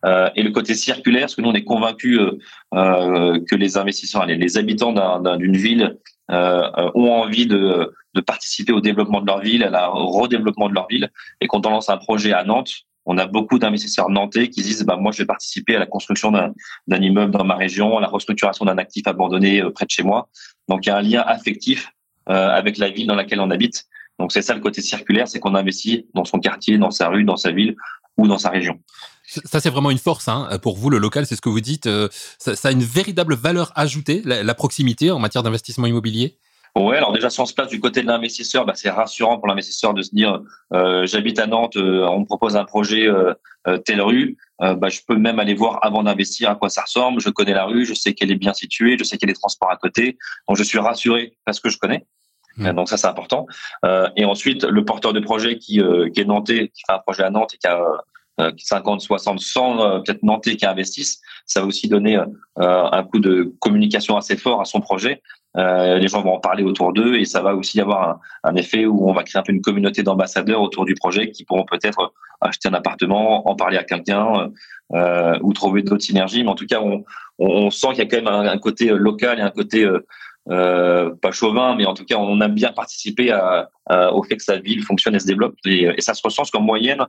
Euh, 0.06 0.30
et 0.36 0.44
le 0.44 0.52
côté 0.52 0.76
circulaire, 0.76 1.22
parce 1.22 1.34
que 1.34 1.42
nous, 1.42 1.50
on 1.50 1.54
est 1.56 1.64
convaincus 1.64 2.20
euh, 2.20 2.38
euh 2.76 3.40
que 3.50 3.56
les 3.56 3.76
investisseurs, 3.76 4.28
les, 4.28 4.58
habitants 4.60 4.94
d'une 5.38 5.58
ville 5.58 5.98
ont 6.30 7.12
envie 7.12 7.48
de, 7.48 7.92
participer 8.28 8.72
au 8.72 8.82
développement 8.82 9.20
de 9.20 9.26
leur 9.26 9.40
ville, 9.40 9.64
à 9.64 9.72
la 9.72 9.88
redéveloppement 9.88 10.70
de 10.70 10.76
leur 10.76 10.88
ville. 10.88 11.10
Et 11.42 11.48
quand 11.48 11.66
on 11.66 11.72
lance 11.72 11.90
un 11.90 11.98
projet 11.98 12.34
à 12.34 12.44
Nantes, 12.44 12.72
on 13.08 13.18
a 13.18 13.26
beaucoup 13.26 13.58
d'investisseurs 13.58 14.10
nantais 14.10 14.50
qui 14.50 14.62
disent 14.62 14.84
bah 14.84 14.96
moi 14.96 15.12
je 15.12 15.20
vais 15.20 15.26
participer 15.26 15.76
à 15.76 15.80
la 15.80 15.88
construction 15.88 16.32
d'un 16.32 17.02
immeuble 17.02 17.32
dans 17.32 17.44
ma 17.44 17.56
région, 17.56 17.98
à 17.98 18.02
la 18.02 18.08
restructuration 18.08 18.66
d'un 18.66 18.78
actif 18.78 19.08
abandonné 19.08 19.64
près 19.74 19.86
de 19.86 19.92
chez 19.92 20.04
moi. 20.04 20.30
Donc 20.68 20.86
il 20.86 20.90
y 20.90 20.92
a 20.92 20.98
un 20.98 21.02
lien 21.02 21.24
affectif 21.26 21.90
avec 22.28 22.78
la 22.78 22.90
ville 22.90 23.08
dans 23.08 23.16
laquelle 23.16 23.40
on 23.40 23.50
habite 23.50 23.86
donc 24.20 24.32
c'est 24.32 24.42
ça 24.42 24.54
le 24.54 24.62
côté 24.62 24.82
circulaire, 24.82 25.28
c'est 25.28 25.40
qu'on 25.40 25.56
investit 25.56 26.08
dans 26.14 26.26
son 26.26 26.40
quartier, 26.40 26.78
dans 26.78 26.92
sa 26.92 27.10
rue, 27.10 27.24
dans 27.24 27.38
sa 27.38 27.52
ville 27.52 27.76
ou 28.18 28.28
dans 28.28 28.38
sa 28.38 28.50
région. 28.50 28.80
Ça, 29.28 29.60
c'est 29.60 29.70
vraiment 29.70 29.92
une 29.92 29.98
force 29.98 30.28
hein. 30.28 30.48
pour 30.62 30.78
vous, 30.78 30.90
le 30.90 31.00
local, 31.00 31.26
c'est 31.26 31.36
ce 31.36 31.42
que 31.42 31.50
vous 31.50 31.62
dites. 31.62 31.88
Euh, 31.88 32.10
ça, 32.38 32.56
ça, 32.56 32.68
a 32.68 32.72
une 32.72 32.84
véritable 32.84 33.34
valeur 33.34 33.72
ajoutée, 33.76 34.22
la, 34.24 34.44
la 34.44 34.54
proximité 34.54 35.10
en 35.10 35.20
matière 35.20 35.42
d'investissement 35.42 35.88
immobilier? 35.88 36.38
Ouais, 36.78 36.98
alors 36.98 37.14
déjà 37.14 37.30
si 37.30 37.40
on 37.40 37.46
se 37.46 37.54
place 37.54 37.70
du 37.70 37.80
côté 37.80 38.02
de 38.02 38.08
l'investisseur, 38.08 38.66
bah, 38.66 38.74
c'est 38.76 38.90
rassurant 38.90 39.38
pour 39.38 39.48
l'investisseur 39.48 39.94
de 39.94 40.02
se 40.02 40.14
dire 40.14 40.42
euh, 40.74 41.06
j'habite 41.06 41.40
à 41.40 41.48
Nantes, 41.48 41.78
euh, 41.78 42.06
on 42.06 42.20
me 42.20 42.26
propose 42.26 42.58
un 42.58 42.66
projet 42.66 43.08
euh, 43.08 43.34
euh 43.68 43.78
telle 43.78 44.02
rue, 44.02 44.36
euh, 44.62 44.76
bah, 44.76 44.90
je 44.90 45.00
peux 45.08 45.16
même 45.16 45.40
aller 45.40 45.54
voir 45.54 45.80
avant 45.84 46.04
d'investir 46.04 46.50
à 46.50 46.56
quoi 46.56 46.68
ça 46.68 46.82
ressemble, 46.82 47.22
je 47.22 47.30
connais 47.30 47.54
la 47.54 47.64
rue, 47.64 47.86
je 47.86 47.94
sais 47.94 48.14
qu'elle 48.14 48.30
est 48.30 48.36
bien 48.36 48.54
située, 48.54 48.98
je 49.00 49.06
sais 49.06 49.18
qu'il 49.18 49.30
y 49.30 49.32
a 49.32 49.34
des 49.34 49.40
transports 49.40 49.72
à 49.72 49.78
côté, 49.78 50.18
donc 50.50 50.58
je 50.58 50.64
suis 50.64 50.78
rassuré 50.78 51.38
parce 51.46 51.62
que 51.62 51.70
je 51.70 51.78
connais. 51.78 52.06
Mmh. 52.58 52.72
Donc 52.74 52.90
ça 52.90 52.98
c'est 52.98 53.08
important. 53.08 53.48
Euh, 53.84 54.08
et 54.16 54.26
ensuite 54.26 54.64
le 54.64 54.86
porteur 54.86 55.14
de 55.14 55.20
projet 55.20 55.58
qui, 55.58 55.82
euh, 55.82 56.10
qui 56.10 56.22
est 56.22 56.26
nantais, 56.26 56.70
qui 56.74 56.84
fait 56.88 56.94
un 56.94 57.00
projet 57.00 57.24
à 57.24 57.30
Nantes 57.30 57.54
et 57.54 57.58
qui 57.58 57.68
a 57.68 57.82
50, 58.38 59.02
60, 59.02 59.40
100 59.40 60.02
peut-être 60.02 60.24
nantais 60.24 60.56
qui 60.58 60.66
investissent, 60.66 61.22
ça 61.46 61.62
va 61.62 61.68
aussi 61.68 61.88
donner 61.88 62.18
euh, 62.18 62.24
un 62.58 63.04
coup 63.04 63.20
de 63.20 63.54
communication 63.60 64.18
assez 64.18 64.36
fort 64.36 64.62
à 64.62 64.66
son 64.66 64.82
projet. 64.82 65.22
Euh, 65.58 65.98
les 66.00 66.10
gens 66.10 66.22
vont 66.22 66.34
en 66.34 66.40
parler 66.40 66.64
autour 66.64 66.92
d'eux 66.92 67.16
et 67.16 67.24
ça 67.24 67.42
va 67.42 67.56
aussi 67.56 67.80
avoir 67.80 68.10
un, 68.10 68.20
un, 68.44 68.56
effet 68.56 68.86
où 68.86 69.10
on 69.10 69.14
va 69.14 69.24
créer 69.24 69.40
un 69.40 69.44
peu 69.44 69.54
une 69.54 69.62
communauté 69.62 70.04
d'ambassadeurs 70.04 70.62
autour 70.62 70.84
du 70.84 70.96
projet 70.96 71.32
qui 71.32 71.46
pourront 71.46 71.64
peut-être 71.64 72.14
acheter 72.42 72.68
un 72.68 72.74
appartement, 72.74 73.48
en 73.48 73.56
parler 73.56 73.78
à 73.78 73.86
quelqu'un 73.86 74.52
euh, 74.94 75.40
ou 75.42 75.54
trouver 75.54 75.82
d'autres 75.82 76.04
synergies. 76.04 76.44
Mais 76.44 76.50
en 76.50 76.56
tout 76.56 76.66
cas, 76.66 76.82
on, 76.82 77.06
on 77.40 77.70
sent 77.70 77.88
qu'il 77.92 78.00
y 78.00 78.02
a 78.02 78.06
quand 78.06 78.18
même 78.18 78.28
un, 78.28 78.48
un, 78.48 78.58
côté 78.58 78.90
local 78.90 79.40
et 79.40 79.44
un 79.44 79.50
côté 79.50 79.88
euh, 80.50 81.14
pas 81.22 81.32
chauvin, 81.32 81.76
mais 81.76 81.86
en 81.86 81.94
tout 81.94 82.06
cas, 82.06 82.18
on 82.18 82.40
a 82.42 82.48
bien 82.48 82.72
participé 82.72 83.32
à, 83.32 83.70
au 84.14 84.24
fait 84.24 84.38
que 84.38 84.44
sa 84.44 84.58
ville 84.58 84.84
fonctionne 84.84 85.16
et 85.16 85.20
se 85.20 85.26
développe. 85.26 85.56
Et, 85.66 85.90
ça 86.00 86.14
se 86.14 86.22
ressent 86.24 86.44
qu'en 86.52 86.62
moyenne, 86.62 87.06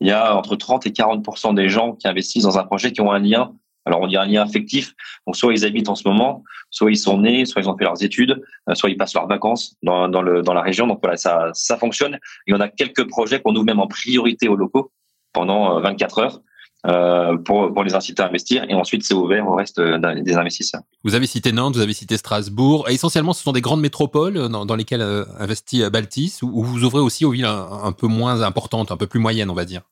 il 0.00 0.08
y 0.08 0.10
a 0.10 0.36
entre 0.36 0.56
30 0.56 0.86
et 0.86 0.92
40 0.92 1.54
des 1.54 1.68
gens 1.68 1.92
qui 1.92 2.08
investissent 2.08 2.44
dans 2.44 2.58
un 2.58 2.64
projet 2.64 2.92
qui 2.92 3.00
ont 3.00 3.12
un 3.12 3.18
lien. 3.18 3.52
Alors 3.86 4.00
on 4.00 4.06
dit 4.06 4.16
un 4.16 4.24
lien 4.24 4.42
affectif. 4.42 4.94
Donc 5.26 5.36
soit 5.36 5.52
ils 5.52 5.64
habitent 5.64 5.90
en 5.90 5.94
ce 5.94 6.08
moment, 6.08 6.42
soit 6.70 6.90
ils 6.90 6.96
sont 6.96 7.18
nés, 7.18 7.44
soit 7.44 7.60
ils 7.60 7.68
ont 7.68 7.76
fait 7.76 7.84
leurs 7.84 8.02
études, 8.02 8.42
euh, 8.68 8.74
soit 8.74 8.88
ils 8.88 8.96
passent 8.96 9.14
leurs 9.14 9.26
vacances 9.26 9.76
dans, 9.82 10.08
dans, 10.08 10.22
le, 10.22 10.42
dans 10.42 10.54
la 10.54 10.62
région. 10.62 10.86
Donc 10.86 11.00
voilà, 11.02 11.18
ça, 11.18 11.50
ça 11.52 11.76
fonctionne. 11.76 12.18
Et 12.46 12.54
on 12.54 12.60
a 12.60 12.68
quelques 12.68 13.06
projets 13.08 13.40
qu'on 13.40 13.54
ouvre 13.54 13.66
même 13.66 13.80
en 13.80 13.86
priorité 13.86 14.48
aux 14.48 14.56
locaux 14.56 14.90
pendant 15.32 15.80
24 15.80 16.18
euh, 16.18 16.22
heures 16.22 16.40
pour, 16.84 17.72
pour 17.72 17.84
les 17.84 17.94
inciter 17.94 18.22
à 18.22 18.26
investir 18.26 18.64
et 18.68 18.74
ensuite 18.74 19.04
c'est 19.04 19.14
ouvert 19.14 19.48
au 19.48 19.54
reste 19.54 19.80
des 19.80 20.34
investisseurs. 20.34 20.82
Vous 21.02 21.14
avez 21.14 21.26
cité 21.26 21.52
Nantes, 21.52 21.76
vous 21.76 21.80
avez 21.80 21.94
cité 21.94 22.16
Strasbourg. 22.16 22.88
essentiellement, 22.88 23.32
ce 23.32 23.42
sont 23.42 23.52
des 23.52 23.62
grandes 23.62 23.80
métropoles 23.80 24.48
dans, 24.48 24.66
dans 24.66 24.76
lesquelles 24.76 25.00
euh, 25.00 25.24
investit 25.38 25.82
Baltis 25.90 26.40
ou 26.42 26.62
vous 26.62 26.84
ouvrez 26.84 27.00
aussi 27.00 27.24
aux 27.24 27.30
villes 27.30 27.46
un, 27.46 27.92
peu 27.92 28.06
moins 28.06 28.42
importantes, 28.42 28.92
un 28.92 28.96
peu 28.96 29.06
plus 29.06 29.20
moyennes, 29.20 29.50
on 29.50 29.54
va 29.54 29.64
dire 29.64 29.82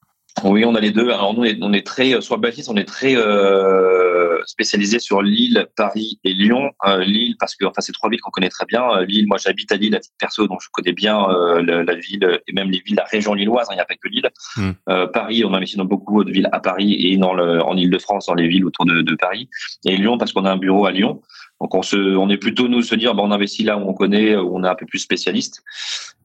oui, 0.44 0.64
on 0.64 0.74
a 0.74 0.80
les 0.80 0.90
deux. 0.90 1.10
Alors 1.10 1.34
nous, 1.34 1.42
on 1.42 1.44
est, 1.44 1.58
on 1.60 1.72
est 1.72 1.86
très 1.86 2.20
sur 2.20 2.38
Baltis, 2.38 2.68
on 2.68 2.76
est 2.76 2.84
très 2.84 3.14
euh, 3.16 4.38
spécialisé 4.46 4.98
sur 4.98 5.22
Lille, 5.22 5.66
Paris 5.76 6.18
et 6.24 6.32
Lyon. 6.32 6.70
Euh, 6.86 7.04
Lille 7.04 7.36
parce 7.38 7.54
que 7.54 7.64
enfin 7.64 7.80
c'est 7.80 7.92
trois 7.92 8.10
villes 8.10 8.20
qu'on 8.20 8.30
connaît 8.30 8.48
très 8.48 8.64
bien. 8.66 8.82
Euh, 8.90 9.04
Lille, 9.04 9.26
moi 9.26 9.38
j'habite 9.38 9.70
à 9.72 9.76
Lille 9.76 9.94
à 9.94 10.00
titre 10.00 10.14
perso, 10.18 10.46
donc 10.46 10.60
je 10.62 10.68
connais 10.72 10.92
bien 10.92 11.28
euh, 11.28 11.62
la, 11.62 11.84
la, 11.84 11.94
ville 11.94 12.40
et 12.46 12.52
même 12.52 12.70
les 12.70 12.80
villes, 12.80 12.96
la 12.96 13.04
région 13.04 13.34
lilloise. 13.34 13.66
Hein, 13.68 13.74
il 13.74 13.76
n'y 13.76 13.82
a 13.82 13.84
pas 13.84 13.94
que 13.94 14.08
Lille. 14.08 14.30
Mm. 14.56 14.70
Euh, 14.88 15.06
Paris, 15.06 15.44
on 15.44 15.54
investit 15.54 15.76
dans 15.76 15.84
beaucoup 15.84 16.24
de 16.24 16.32
villes 16.32 16.48
à 16.52 16.60
Paris 16.60 16.94
et 16.98 17.16
dans 17.16 17.34
le 17.34 17.62
en 17.62 17.76
Île-de-France, 17.76 18.26
dans 18.26 18.34
les 18.34 18.48
villes 18.48 18.64
autour 18.64 18.86
de, 18.86 19.02
de 19.02 19.14
Paris. 19.14 19.48
Et 19.84 19.96
Lyon 19.96 20.18
parce 20.18 20.32
qu'on 20.32 20.44
a 20.44 20.50
un 20.50 20.56
bureau 20.56 20.86
à 20.86 20.92
Lyon. 20.92 21.22
Donc 21.62 21.76
on 21.76 22.28
est 22.28 22.38
plutôt 22.38 22.66
nous 22.66 22.82
se 22.82 22.96
dire, 22.96 23.14
bon, 23.14 23.28
on 23.28 23.30
investit 23.30 23.62
là 23.62 23.78
où 23.78 23.88
on 23.88 23.94
connaît, 23.94 24.34
où 24.34 24.56
on 24.56 24.64
est 24.64 24.68
un 24.68 24.74
peu 24.74 24.84
plus 24.84 24.98
spécialiste. 24.98 25.62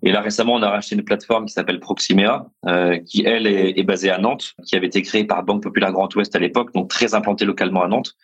Et 0.01 0.11
là 0.11 0.21
récemment, 0.21 0.55
on 0.55 0.63
a 0.63 0.69
racheté 0.69 0.95
une 0.95 1.03
plateforme 1.03 1.45
qui 1.45 1.53
s'appelle 1.53 1.79
Proximea, 1.79 2.47
euh, 2.67 2.97
qui 2.97 3.23
elle 3.23 3.45
est, 3.45 3.83
basée 3.83 4.09
à 4.09 4.17
Nantes, 4.17 4.55
qui 4.65 4.75
avait 4.75 4.87
été 4.87 5.03
créée 5.03 5.25
par 5.25 5.43
Banque 5.43 5.61
Populaire 5.61 5.91
Grand 5.91 6.13
Ouest 6.15 6.35
à 6.35 6.39
l'époque, 6.39 6.73
donc 6.73 6.89
très 6.89 7.13
implantée 7.13 7.45
localement 7.45 7.83
à 7.83 7.87
Nantes. 7.87 8.15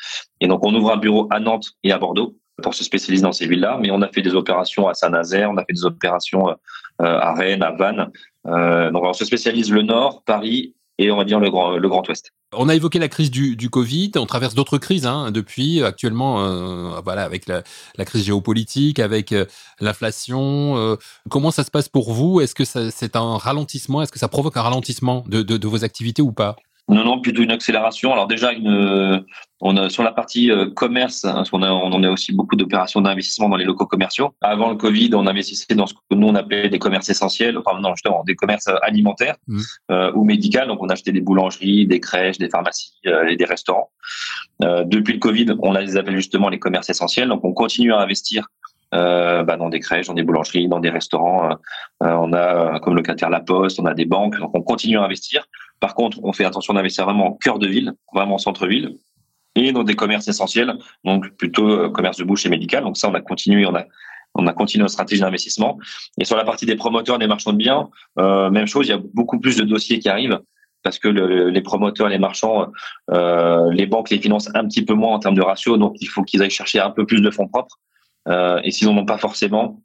Et 0.42 0.48
donc 0.48 0.66
on 0.66 0.74
ouvre 0.74 0.92
un 0.92 0.98
bureau 0.98 1.28
à 1.30 1.40
Nantes 1.40 1.74
et 1.84 1.92
à 1.92 2.00
Bordeaux 2.00 2.36
pour 2.64 2.74
se 2.74 2.84
spécialiser 2.84 3.22
dans 3.22 3.32
ces 3.32 3.46
villes-là. 3.46 3.78
Mais 3.80 3.92
on 3.92 4.02
a 4.02 4.08
fait 4.08 4.24
des 4.24 4.34
opérations 4.34 4.88
à 4.88 4.96
Saint-Nazaire, 4.96 5.52
on 5.52 5.58
a 5.58 5.66
fait 5.66 5.74
des 5.74 5.86
opérations 5.86 6.50
euh, 6.50 6.56
à 6.98 7.34
Rennes, 7.36 7.62
à 7.62 7.72
Vannes. 7.72 8.10
Euh, 8.48 8.90
donc 8.90 9.04
on 9.04 9.14
se 9.14 9.24
spécialise 9.24 9.72
le 9.72 9.84
Nord, 9.84 10.24
Paris 10.24 10.74
et 11.00 11.12
on 11.12 11.18
va 11.18 11.26
dire 11.26 11.40
le 11.40 11.50
Grand, 11.50 12.08
Ouest. 12.08 12.32
On 12.56 12.70
a 12.70 12.76
évoqué 12.76 13.00
la 13.00 13.08
crise 13.08 13.32
du, 13.32 13.70
Covid, 13.70 14.12
on 14.16 14.26
traverse 14.26 14.54
d'autres 14.54 14.78
crises 14.78 15.08
hein, 15.08 15.32
depuis 15.32 15.84
actuellement, 15.84 16.44
euh, 16.44 17.02
avec 17.08 17.48
la, 17.48 17.64
crise 18.06 18.26
géopolitique, 18.26 19.00
avec 19.00 19.32
euh, 19.32 19.46
l'inflation. 19.80 20.78
Euh, 20.78 20.96
comment 21.30 21.52
ça 21.52 21.64
se 21.64 21.72
passe 21.72 21.90
pour 21.90 22.14
vous? 22.14 22.42
Est-ce 22.42 22.54
que 22.54 22.66
c'est 22.66 23.16
un 23.16 23.38
ralentissement? 23.38 24.02
Est-ce 24.04 24.12
que 24.12 24.20
ça 24.20 24.28
provoque 24.28 24.58
un 24.58 24.62
ralentissement 24.62 25.24
de 25.28 25.68
vos 25.68 25.84
activités 25.84 26.22
ou 26.22 26.32
pas? 26.32 26.56
Non, 26.90 27.06
non, 27.06 27.22
plutôt 27.22 27.42
une 27.42 27.52
accélération. 27.52 28.12
Alors 28.12 28.28
déjà, 28.28 28.52
une, 28.52 29.24
on 29.62 29.78
a 29.78 29.90
sur 29.90 30.04
la 30.04 30.12
partie 30.12 30.52
euh, 30.52 30.70
commerce, 30.70 31.24
hein, 31.24 31.44
on, 31.54 31.64
a, 31.64 31.72
on 31.72 31.92
en 31.94 32.04
a 32.04 32.10
aussi 32.10 32.34
beaucoup 32.34 32.58
d'opérations 32.58 33.00
d'investissement 33.00 33.48
dans 33.48 33.56
les 33.56 33.64
locaux 33.64 33.86
commerciaux. 33.86 34.36
Avant 34.42 34.70
le 34.70 34.76
Covid, 34.76 35.12
on 35.14 35.26
investissait 35.26 35.76
dans 35.76 35.88
ce 35.88 35.94
que 35.94 36.00
nous 36.16 36.28
on 36.28 36.36
appelait 36.36 36.68
des 36.68 36.80
commerces 36.80 37.10
essentiels, 37.10 37.58
enfin 37.58 37.80
non, 37.80 37.96
justement, 37.96 38.24
des 38.26 38.36
commerces 38.36 38.68
alimentaires 38.82 39.38
mmh. 39.48 39.62
euh, 39.92 40.12
ou 40.14 40.26
médicaux. 40.26 40.66
Donc 40.68 40.84
on 40.84 40.90
achetait 40.90 41.14
des 41.14 41.22
boulangeries, 41.22 41.88
des 41.88 42.02
crèches, 42.02 42.38
des 42.38 42.50
pharmacies 42.50 42.94
euh, 43.08 43.28
et 43.28 43.38
des 43.38 43.46
restaurants. 43.46 43.90
Euh, 44.64 44.84
depuis 44.84 45.14
le 45.14 45.20
Covid, 45.20 45.48
on 45.60 45.72
les 45.72 45.96
appelle 45.96 46.16
justement 46.16 46.50
les 46.50 46.60
commerces 46.60 46.90
essentiels. 46.90 47.30
Donc 47.30 47.46
on 47.46 47.54
continue 47.54 47.94
à 47.94 48.00
investir 48.00 48.48
euh, 48.94 49.44
bah, 49.44 49.58
dans 49.58 49.70
des 49.70 49.80
crèches, 49.80 50.08
dans 50.08 50.14
des 50.14 50.24
boulangeries, 50.24 50.68
dans 50.68 50.80
des 50.80 50.90
restaurants. 50.90 51.52
Euh, 51.52 51.56
on 52.02 52.34
a 52.34 52.80
comme 52.82 52.96
locataire 52.96 53.30
la 53.30 53.40
Poste, 53.40 53.80
on 53.80 53.86
a 53.86 53.94
des 53.94 54.06
banques. 54.06 54.38
Donc 54.38 54.52
on 54.54 54.62
continue 54.62 54.98
à 54.98 55.04
investir. 55.04 55.48
Par 55.84 55.96
contre, 55.96 56.18
on 56.24 56.32
fait 56.32 56.46
attention 56.46 56.74
d'investir 56.76 57.04
vraiment 57.04 57.28
en 57.28 57.34
cœur 57.34 57.60
de 57.60 57.68
ville, 57.68 57.92
vraiment 58.14 58.36
en 58.36 58.38
centre-ville 58.38 58.96
et 59.54 59.74
dans 59.74 59.84
des 59.84 59.96
commerces 59.96 60.30
essentiels, 60.30 60.78
donc 61.04 61.36
plutôt 61.36 61.70
euh, 61.70 61.90
commerce 61.90 62.16
de 62.16 62.24
bouche 62.24 62.46
et 62.46 62.50
médical. 62.50 62.86
Donc 62.86 62.96
ça, 62.96 63.10
on 63.10 63.14
a 63.16 63.20
continué, 63.20 63.66
on 63.66 63.76
a 63.76 63.84
on 64.34 64.46
continué 64.54 64.84
notre 64.84 64.94
stratégie 64.94 65.20
d'investissement. 65.20 65.78
Et 66.18 66.24
sur 66.24 66.38
la 66.38 66.46
partie 66.46 66.66
des 66.66 66.78
promoteurs, 66.78 67.20
des 67.20 67.28
marchands 67.28 67.52
de 67.52 67.58
biens, 67.58 67.90
euh, 68.18 68.50
même 68.50 68.66
chose, 68.66 68.88
il 68.88 68.92
y 68.92 68.94
a 68.94 69.02
beaucoup 69.14 69.42
plus 69.42 69.58
de 69.58 69.66
dossiers 69.66 70.00
qui 70.00 70.08
arrivent 70.08 70.40
parce 70.84 71.00
que 71.00 71.10
le, 71.10 71.50
les 71.50 71.62
promoteurs, 71.62 72.08
les 72.08 72.18
marchands, 72.18 72.72
euh, 73.12 73.70
les 73.74 73.86
banques 73.86 74.10
les 74.10 74.22
financent 74.22 74.50
un 74.56 74.66
petit 74.66 74.86
peu 74.86 74.94
moins 74.94 75.16
en 75.16 75.20
termes 75.20 75.36
de 75.36 75.42
ratio, 75.42 75.76
donc 75.76 75.98
il 76.00 76.08
faut 76.08 76.24
qu'ils 76.24 76.42
aillent 76.42 76.50
chercher 76.50 76.80
un 76.80 76.92
peu 76.92 77.06
plus 77.06 77.20
de 77.20 77.30
fonds 77.30 77.50
propres. 77.50 77.78
Et 78.64 78.72
s'ils 78.72 78.88
n'en 78.88 78.98
ont 78.98 79.06
pas 79.06 79.18
forcément, 79.18 79.82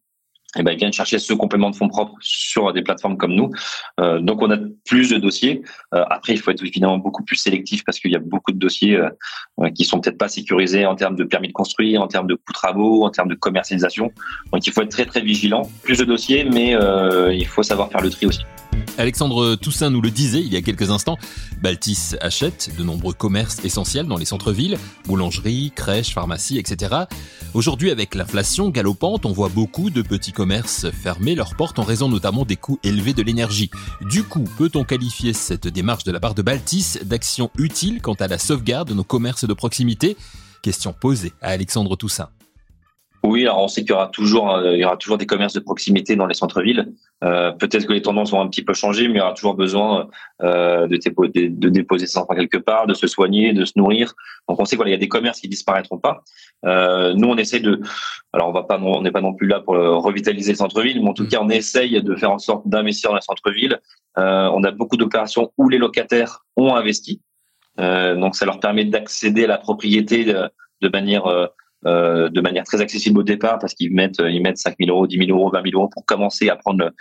eh 0.58 0.62
ben, 0.62 0.72
ils 0.72 0.78
viennent 0.78 0.92
chercher 0.92 1.18
ce 1.18 1.32
complément 1.32 1.70
de 1.70 1.76
fonds 1.76 1.88
propres 1.88 2.14
sur 2.20 2.72
des 2.72 2.82
plateformes 2.82 3.16
comme 3.16 3.34
nous. 3.34 3.50
Euh, 4.00 4.20
donc, 4.20 4.42
on 4.42 4.50
a 4.50 4.58
plus 4.86 5.10
de 5.10 5.18
dossiers. 5.18 5.62
Euh, 5.94 6.04
après, 6.10 6.34
il 6.34 6.38
faut 6.38 6.50
être 6.50 6.64
évidemment 6.64 6.98
beaucoup 6.98 7.24
plus 7.24 7.36
sélectif 7.36 7.84
parce 7.84 7.98
qu'il 8.00 8.10
y 8.10 8.16
a 8.16 8.20
beaucoup 8.20 8.52
de 8.52 8.58
dossiers 8.58 8.96
euh, 8.96 9.70
qui 9.70 9.84
sont 9.84 10.00
peut-être 10.00 10.18
pas 10.18 10.28
sécurisés 10.28 10.86
en 10.86 10.94
termes 10.94 11.16
de 11.16 11.24
permis 11.24 11.48
de 11.48 11.52
construire, 11.52 12.02
en 12.02 12.08
termes 12.08 12.26
de 12.26 12.34
coûts 12.34 12.52
travaux, 12.52 13.04
en 13.04 13.10
termes 13.10 13.28
de 13.28 13.34
commercialisation. 13.34 14.12
Donc, 14.52 14.66
il 14.66 14.72
faut 14.72 14.82
être 14.82 14.90
très 14.90 15.06
très 15.06 15.20
vigilant. 15.20 15.62
Plus 15.82 15.98
de 15.98 16.04
dossiers, 16.04 16.44
mais 16.44 16.74
euh, 16.74 17.32
il 17.32 17.46
faut 17.46 17.62
savoir 17.62 17.90
faire 17.90 18.00
le 18.00 18.10
tri 18.10 18.26
aussi. 18.26 18.40
Alexandre 18.98 19.54
Toussaint 19.54 19.90
nous 19.90 20.00
le 20.00 20.10
disait 20.10 20.40
il 20.40 20.52
y 20.52 20.56
a 20.56 20.62
quelques 20.62 20.90
instants, 20.90 21.16
Baltis 21.62 22.16
achète 22.20 22.70
de 22.76 22.82
nombreux 22.82 23.14
commerces 23.14 23.64
essentiels 23.64 24.06
dans 24.06 24.16
les 24.16 24.24
centres-villes, 24.24 24.76
boulangeries, 25.06 25.72
crèches, 25.74 26.12
pharmacies, 26.12 26.58
etc. 26.58 26.96
Aujourd'hui, 27.54 27.90
avec 27.90 28.14
l'inflation 28.14 28.68
galopante, 28.70 29.24
on 29.24 29.32
voit 29.32 29.48
beaucoup 29.48 29.90
de 29.90 30.02
petits 30.02 30.32
commerces 30.32 30.90
fermer 30.90 31.34
leurs 31.34 31.54
portes 31.54 31.78
en 31.78 31.84
raison 31.84 32.08
notamment 32.08 32.44
des 32.44 32.56
coûts 32.56 32.78
élevés 32.82 33.14
de 33.14 33.22
l'énergie. 33.22 33.70
Du 34.10 34.24
coup, 34.24 34.44
peut-on 34.58 34.84
qualifier 34.84 35.32
cette 35.32 35.68
démarche 35.68 36.04
de 36.04 36.12
la 36.12 36.20
part 36.20 36.34
de 36.34 36.42
Baltis 36.42 36.98
d'action 37.04 37.50
utile 37.56 38.02
quant 38.02 38.14
à 38.14 38.26
la 38.26 38.38
sauvegarde 38.38 38.88
de 38.88 38.94
nos 38.94 39.04
commerces 39.04 39.44
de 39.44 39.54
proximité? 39.54 40.16
Question 40.62 40.92
posée 40.92 41.32
à 41.40 41.50
Alexandre 41.50 41.96
Toussaint. 41.96 42.30
Oui, 43.24 43.42
alors 43.42 43.62
on 43.62 43.68
sait 43.68 43.82
qu'il 43.82 43.90
y 43.90 43.94
aura 43.94 44.08
toujours, 44.08 44.54
euh, 44.54 44.74
il 44.74 44.80
y 44.80 44.84
aura 44.84 44.96
toujours 44.96 45.18
des 45.18 45.26
commerces 45.26 45.52
de 45.52 45.60
proximité 45.60 46.14
dans 46.14 46.26
les 46.26 46.34
centres-villes. 46.34 46.92
Euh, 47.24 47.50
Peut-être 47.52 47.86
que 47.86 47.92
les 47.92 48.02
tendances 48.02 48.30
vont 48.30 48.40
un 48.40 48.48
petit 48.48 48.62
peu 48.62 48.74
changer, 48.74 49.08
mais 49.08 49.14
il 49.14 49.18
y 49.18 49.20
aura 49.20 49.32
toujours 49.32 49.54
besoin 49.54 50.08
euh, 50.42 50.86
de, 50.86 50.96
déposer, 50.96 51.48
de 51.48 51.68
déposer 51.68 52.06
ses 52.06 52.18
enfants 52.18 52.34
quelque 52.34 52.58
part, 52.58 52.86
de 52.86 52.94
se 52.94 53.06
soigner, 53.06 53.52
de 53.52 53.64
se 53.64 53.72
nourrir. 53.76 54.14
Donc 54.48 54.60
on 54.60 54.64
sait 54.64 54.76
qu'il 54.76 54.88
y 54.88 54.94
a 54.94 54.98
des 54.98 55.08
commerces 55.08 55.40
qui 55.40 55.48
disparaîtront 55.48 55.98
pas. 55.98 56.22
Euh, 56.64 57.14
nous, 57.14 57.28
on 57.28 57.36
essaie 57.36 57.60
de, 57.60 57.80
alors 58.32 58.48
on 58.48 58.52
va 58.52 58.62
pas, 58.62 58.78
on 58.80 59.02
n'est 59.02 59.10
pas 59.10 59.20
non 59.20 59.34
plus 59.34 59.48
là 59.48 59.60
pour 59.60 59.74
revitaliser 59.74 60.52
le 60.52 60.58
centre-ville, 60.58 61.02
mais 61.02 61.08
en 61.08 61.14
tout 61.14 61.24
mmh. 61.24 61.28
cas, 61.28 61.38
on 61.42 61.48
essaye 61.48 62.00
de 62.00 62.14
faire 62.14 62.30
en 62.30 62.38
sorte 62.38 62.68
d'investir 62.68 63.10
dans 63.10 63.16
les 63.16 63.22
centres-villes. 63.22 63.80
Euh, 64.18 64.48
on 64.54 64.62
a 64.62 64.70
beaucoup 64.70 64.96
d'opérations 64.96 65.52
où 65.58 65.68
les 65.68 65.78
locataires 65.78 66.44
ont 66.56 66.74
investi. 66.74 67.20
Euh, 67.80 68.16
donc 68.16 68.34
ça 68.36 68.44
leur 68.44 68.60
permet 68.60 68.84
d'accéder 68.84 69.44
à 69.44 69.48
la 69.48 69.58
propriété 69.58 70.24
de, 70.24 70.50
de 70.82 70.88
manière 70.88 71.50
euh, 71.86 72.28
de 72.28 72.40
manière 72.40 72.64
très 72.64 72.80
accessible 72.80 73.20
au 73.20 73.22
départ 73.22 73.58
parce 73.58 73.74
qu'ils 73.74 73.92
mettent 73.92 74.20
ils 74.20 74.42
mettent 74.42 74.58
5 74.58 74.74
000 74.80 74.90
euros, 74.90 75.06
10 75.06 75.26
000 75.26 75.38
euros, 75.38 75.50
20 75.50 75.62
000 75.62 75.80
euros 75.80 75.88
pour 75.88 76.04
commencer 76.04 76.48
à 76.48 76.56
prendre 76.56 76.92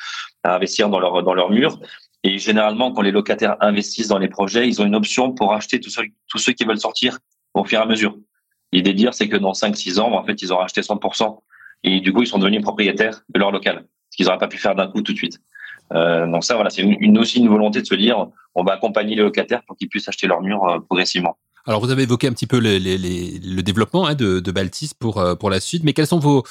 à 0.43 0.55
investir 0.55 0.89
dans 0.89 1.00
leur 1.00 1.24
dans 1.24 1.34
leur 1.34 1.50
mur. 1.50 1.79
Et 2.24 2.38
généralement, 2.39 2.91
quand 2.91 3.01
les 3.01 3.12
locataires 3.12 3.55
investissent 3.62 4.07
dans 4.07 4.17
les 4.17 4.27
projets, 4.27 4.67
ils 4.67 4.81
ont 4.81 4.86
une 4.86 4.96
option 4.96 5.31
pour 5.31 5.53
acheter 5.53 5.79
tous 5.79 5.89
ceux, 5.89 6.53
qui 6.53 6.65
veulent 6.65 6.79
sortir 6.79 7.19
au 7.53 7.63
fur 7.63 7.79
et 7.79 7.81
à 7.81 7.86
mesure. 7.86 8.17
L'idée 8.74 8.91
de 8.91 8.98
dire, 8.98 9.13
c'est 9.13 9.29
que 9.29 9.38
dans 9.38 9.53
5-6 9.53 10.00
ans, 10.00 10.12
en 10.12 10.24
fait, 10.25 10.41
ils 10.41 10.51
auront 10.51 10.63
acheté 10.63 10.81
100%. 10.81 11.39
Et 11.84 12.01
du 12.01 12.12
coup, 12.12 12.24
ils 12.24 12.27
sont 12.27 12.39
devenus 12.39 12.62
propriétaires 12.62 13.22
de 13.29 13.39
leur 13.39 13.51
local. 13.51 13.86
Ce 14.10 14.17
qu'ils 14.17 14.25
n'auraient 14.25 14.39
pas 14.39 14.48
pu 14.48 14.57
faire 14.57 14.75
d'un 14.75 14.88
coup 14.88 15.01
tout 15.01 15.13
de 15.13 15.17
suite. 15.17 15.39
Euh, 15.93 16.27
donc 16.27 16.43
ça, 16.43 16.55
voilà, 16.55 16.69
c'est 16.69 16.81
une, 16.81 17.17
aussi 17.17 17.39
une 17.39 17.48
volonté 17.48 17.81
de 17.81 17.86
se 17.86 17.96
dire, 17.96 18.27
on 18.55 18.63
va 18.63 18.74
accompagner 18.74 19.15
les 19.15 19.22
locataires 19.22 19.63
pour 19.65 19.77
qu'ils 19.77 19.88
puissent 19.88 20.10
acheter 20.10 20.27
leur 20.27 20.41
mur 20.41 20.63
euh, 20.65 20.79
progressivement. 20.79 21.38
Alors, 21.67 21.81
vous 21.81 21.91
avez 21.91 22.03
évoqué 22.03 22.27
un 22.27 22.31
petit 22.31 22.47
peu 22.47 22.59
les, 22.59 22.79
le 22.79 23.62
développement 23.62 24.07
hein, 24.07 24.15
de, 24.15 24.51
Baltis 24.51 24.93
pour, 24.93 25.17
euh, 25.17 25.36
pour 25.36 25.50
la 25.50 25.59
suite, 25.59 25.83
mais 25.83 25.91
quelles 25.91 26.07
sont 26.07 26.17
vos, 26.17 26.43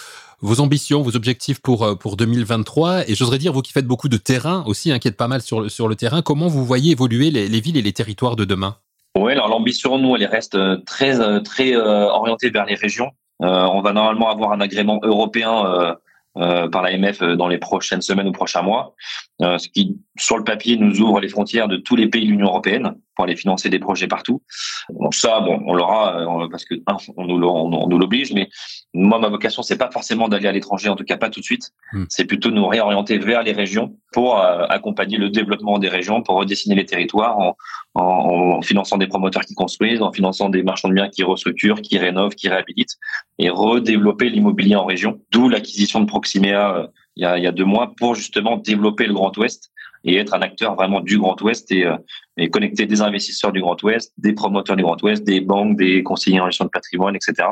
vos 0.43 0.61
ambitions, 0.61 1.01
vos 1.01 1.17
objectifs 1.17 1.59
pour, 1.63 1.85
euh, 1.85 1.95
pour 1.95 2.19
2023 2.19 3.09
Et 3.09 3.15
j'oserais 3.15 3.39
dire, 3.39 3.55
vous 3.55 3.63
qui 3.63 3.73
faites 3.73 3.87
beaucoup 3.87 4.11
de 4.11 4.19
terrain 4.19 4.63
aussi, 4.67 4.93
hein, 4.93 4.99
pas 5.17 5.27
mal 5.27 5.41
sur, 5.41 5.71
sur 5.71 5.89
le 5.89 5.97
terrain, 5.97 6.21
comment 6.21 6.49
vous 6.49 6.67
voyez 6.67 6.93
évoluer 6.93 7.31
les, 7.31 7.49
les 7.49 7.61
villes 7.61 7.79
et 7.79 7.83
les 7.83 7.95
territoires 7.95 8.37
de 8.37 8.45
demain? 8.45 8.77
Oui, 9.19 9.33
alors 9.33 9.49
l'ambition, 9.49 9.99
nous, 9.99 10.15
elle 10.17 10.27
reste 10.27 10.55
euh, 10.55 10.77
très, 10.85 11.43
très 11.43 11.75
euh, 11.75 12.09
orientée 12.09 12.51
vers 12.51 12.67
les 12.67 12.75
régions. 12.75 13.11
Euh, 13.43 13.47
on 13.47 13.81
va 13.81 13.95
normalement 13.95 14.29
avoir 14.29 14.53
un 14.53 14.61
agrément 14.61 15.01
européen 15.03 15.97
euh, 16.39 16.69
par 16.69 16.83
l'AMF 16.83 17.23
dans 17.23 17.49
les 17.49 17.57
prochaines 17.57 18.03
semaines 18.03 18.29
ou 18.29 18.33
prochains 18.33 18.61
mois, 18.61 18.95
euh, 19.41 19.57
ce 19.57 19.71
qui, 19.71 19.97
sur 20.19 20.37
le 20.37 20.45
papier, 20.45 20.77
nous 20.77 21.01
ouvre 21.01 21.19
les 21.19 21.29
frontières 21.29 21.67
de 21.67 21.79
tous 21.79 21.97
les 21.97 22.09
pays 22.09 22.27
de 22.27 22.31
l'Union 22.31 22.49
européenne 22.49 22.95
pour 23.17 23.25
aller 23.25 23.35
financer 23.35 23.69
des 23.71 23.79
projets 23.79 24.07
partout. 24.07 24.43
Donc 24.91 25.15
ça, 25.15 25.41
bon, 25.41 25.61
on 25.67 25.75
l'aura 25.75 26.45
euh, 26.45 26.49
parce 26.49 26.65
que 26.65 26.75
un, 26.87 26.99
on 27.17 27.27
nous, 27.27 27.45
on, 27.45 27.89
nous 27.89 27.99
l'oblige, 27.99 28.33
mais 28.33 28.49
moi, 28.95 29.19
ma 29.19 29.29
vocation, 29.29 29.63
c'est 29.63 29.79
pas 29.79 29.91
forcément 29.91 30.29
d'aller 30.29 30.47
à 30.47 30.53
l'étranger, 30.53 30.89
en 30.89 30.97
tout 30.97 31.05
cas 31.05 31.17
pas 31.17 31.31
tout 31.31 31.41
de 31.41 31.45
suite. 31.45 31.73
Hmm. 31.93 32.05
C'est 32.09 32.27
plutôt 32.27 32.51
nous 32.51 32.67
réorienter 32.67 33.19
vers 33.19 33.43
les 33.43 33.53
régions 33.53 33.97
pour 34.13 34.39
euh, 34.39 34.65
accompagner 34.69 35.17
le 35.17 35.31
développement 35.31 35.79
des 35.79 35.89
régions, 35.89 36.23
pour 36.23 36.37
redessiner 36.37 36.75
les 36.75 36.85
territoires 36.85 37.39
en, 37.39 37.57
en, 37.95 38.03
en, 38.03 38.63
finançant 38.63 38.99
des 38.99 39.07
promoteurs 39.07 39.45
qui 39.45 39.55
construisent, 39.55 40.03
en 40.03 40.13
finançant 40.13 40.51
des 40.51 40.63
marchands 40.63 40.89
de 40.89 40.95
biens 40.95 41.09
qui 41.09 41.23
restructurent, 41.23 41.81
qui 41.81 41.99
rénovent, 41.99 42.35
qui 42.35 42.49
réhabilitent, 42.49 42.97
et 43.39 43.49
redévelopper 43.49 44.29
l'immobilier 44.29 44.77
en 44.77 44.85
région. 44.85 45.21
D'où 45.33 45.49
l'acquisition 45.49 46.01
de 46.01 46.07
Proximea 46.07 46.77
euh, 46.77 46.87
il, 47.17 47.23
y 47.23 47.27
a, 47.27 47.39
il 47.39 47.45
y 47.45 47.47
a 47.47 47.53
deux 47.53 47.65
mois 47.65 47.95
pour 47.97 48.15
justement 48.15 48.59
développer 48.59 49.07
le 49.07 49.15
Grand 49.15 49.35
Ouest 49.39 49.73
et 50.07 50.17
être 50.17 50.35
un 50.35 50.41
acteur 50.41 50.75
vraiment 50.77 51.01
du 51.01 51.19
Grand 51.19 51.41
Ouest 51.43 51.71
et, 51.73 51.85
euh, 51.85 51.97
et 52.37 52.49
connecter 52.49 52.87
des 52.87 53.03
investisseurs 53.03 53.53
du 53.53 53.61
Grand 53.61 53.81
Ouest, 53.83 54.13
des 54.17 54.33
promoteurs 54.33 54.77
du 54.77 54.85
Grand 54.85 55.01
Ouest, 55.03 55.25
des 55.25 55.41
banques, 55.41 55.77
des 55.77 56.03
conseillers 56.03 56.41
en 56.41 56.47
gestion 56.47 56.65
de 56.65 56.71
patrimoine, 56.71 57.17
etc. 57.17 57.49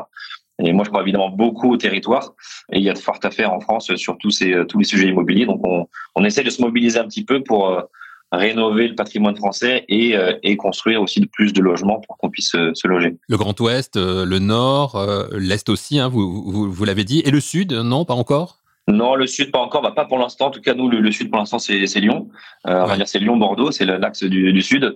Et 0.63 0.71
moi, 0.71 0.85
je 0.85 0.89
crois 0.89 1.01
évidemment 1.01 1.29
beaucoup 1.29 1.73
au 1.73 1.77
territoire. 1.77 2.33
Et 2.71 2.77
il 2.77 2.83
y 2.83 2.89
a 2.89 2.93
de 2.93 2.97
fortes 2.97 3.25
affaires 3.25 3.51
en 3.51 3.59
France 3.59 3.93
sur 3.95 4.17
tous 4.17 4.31
ces 4.31 4.55
tous 4.69 4.79
les 4.79 4.85
sujets 4.85 5.09
immobiliers. 5.09 5.45
Donc, 5.45 5.59
on, 5.67 5.85
on 6.15 6.23
essaie 6.23 6.43
de 6.43 6.49
se 6.49 6.61
mobiliser 6.61 6.97
un 6.97 7.03
petit 7.03 7.25
peu 7.25 7.43
pour 7.43 7.67
euh, 7.67 7.81
rénover 8.31 8.87
le 8.87 8.95
patrimoine 8.95 9.35
français 9.35 9.83
et, 9.89 10.15
euh, 10.15 10.31
et 10.43 10.55
construire 10.55 11.01
aussi 11.01 11.19
de 11.19 11.25
plus 11.25 11.51
de 11.51 11.61
logements 11.61 11.99
pour 11.99 12.17
qu'on 12.17 12.29
puisse 12.29 12.51
se, 12.51 12.87
loger. 12.87 13.17
Le 13.27 13.35
Grand 13.35 13.59
Ouest, 13.59 13.97
le 13.97 14.39
Nord, 14.39 15.05
l'Est 15.33 15.67
aussi, 15.67 15.99
hein, 15.99 16.07
vous, 16.07 16.49
vous, 16.49 16.71
vous 16.71 16.85
l'avez 16.85 17.03
dit, 17.03 17.21
et 17.25 17.31
le 17.31 17.41
Sud, 17.41 17.73
non, 17.73 18.05
pas 18.05 18.13
encore? 18.13 18.61
Non, 18.87 19.15
le 19.15 19.25
sud 19.25 19.51
pas 19.51 19.59
encore, 19.59 19.81
bah, 19.81 19.91
pas 19.91 20.05
pour 20.05 20.19
l'instant. 20.19 20.47
En 20.47 20.51
tout 20.51 20.61
cas, 20.61 20.75
nous, 20.75 20.87
le, 20.89 20.99
le 20.99 21.11
sud 21.11 21.29
pour 21.29 21.39
l'instant, 21.39 21.59
c'est 21.59 21.79
Lyon. 21.99 22.29
Euh, 22.67 22.83
on 22.83 22.85
va 22.85 22.97
dire 22.97 23.07
c'est 23.07 23.19
Lyon-Bordeaux, 23.19 23.71
c'est 23.71 23.85
l'axe 23.85 24.23
du, 24.23 24.53
du, 24.53 24.61
sud. 24.61 24.95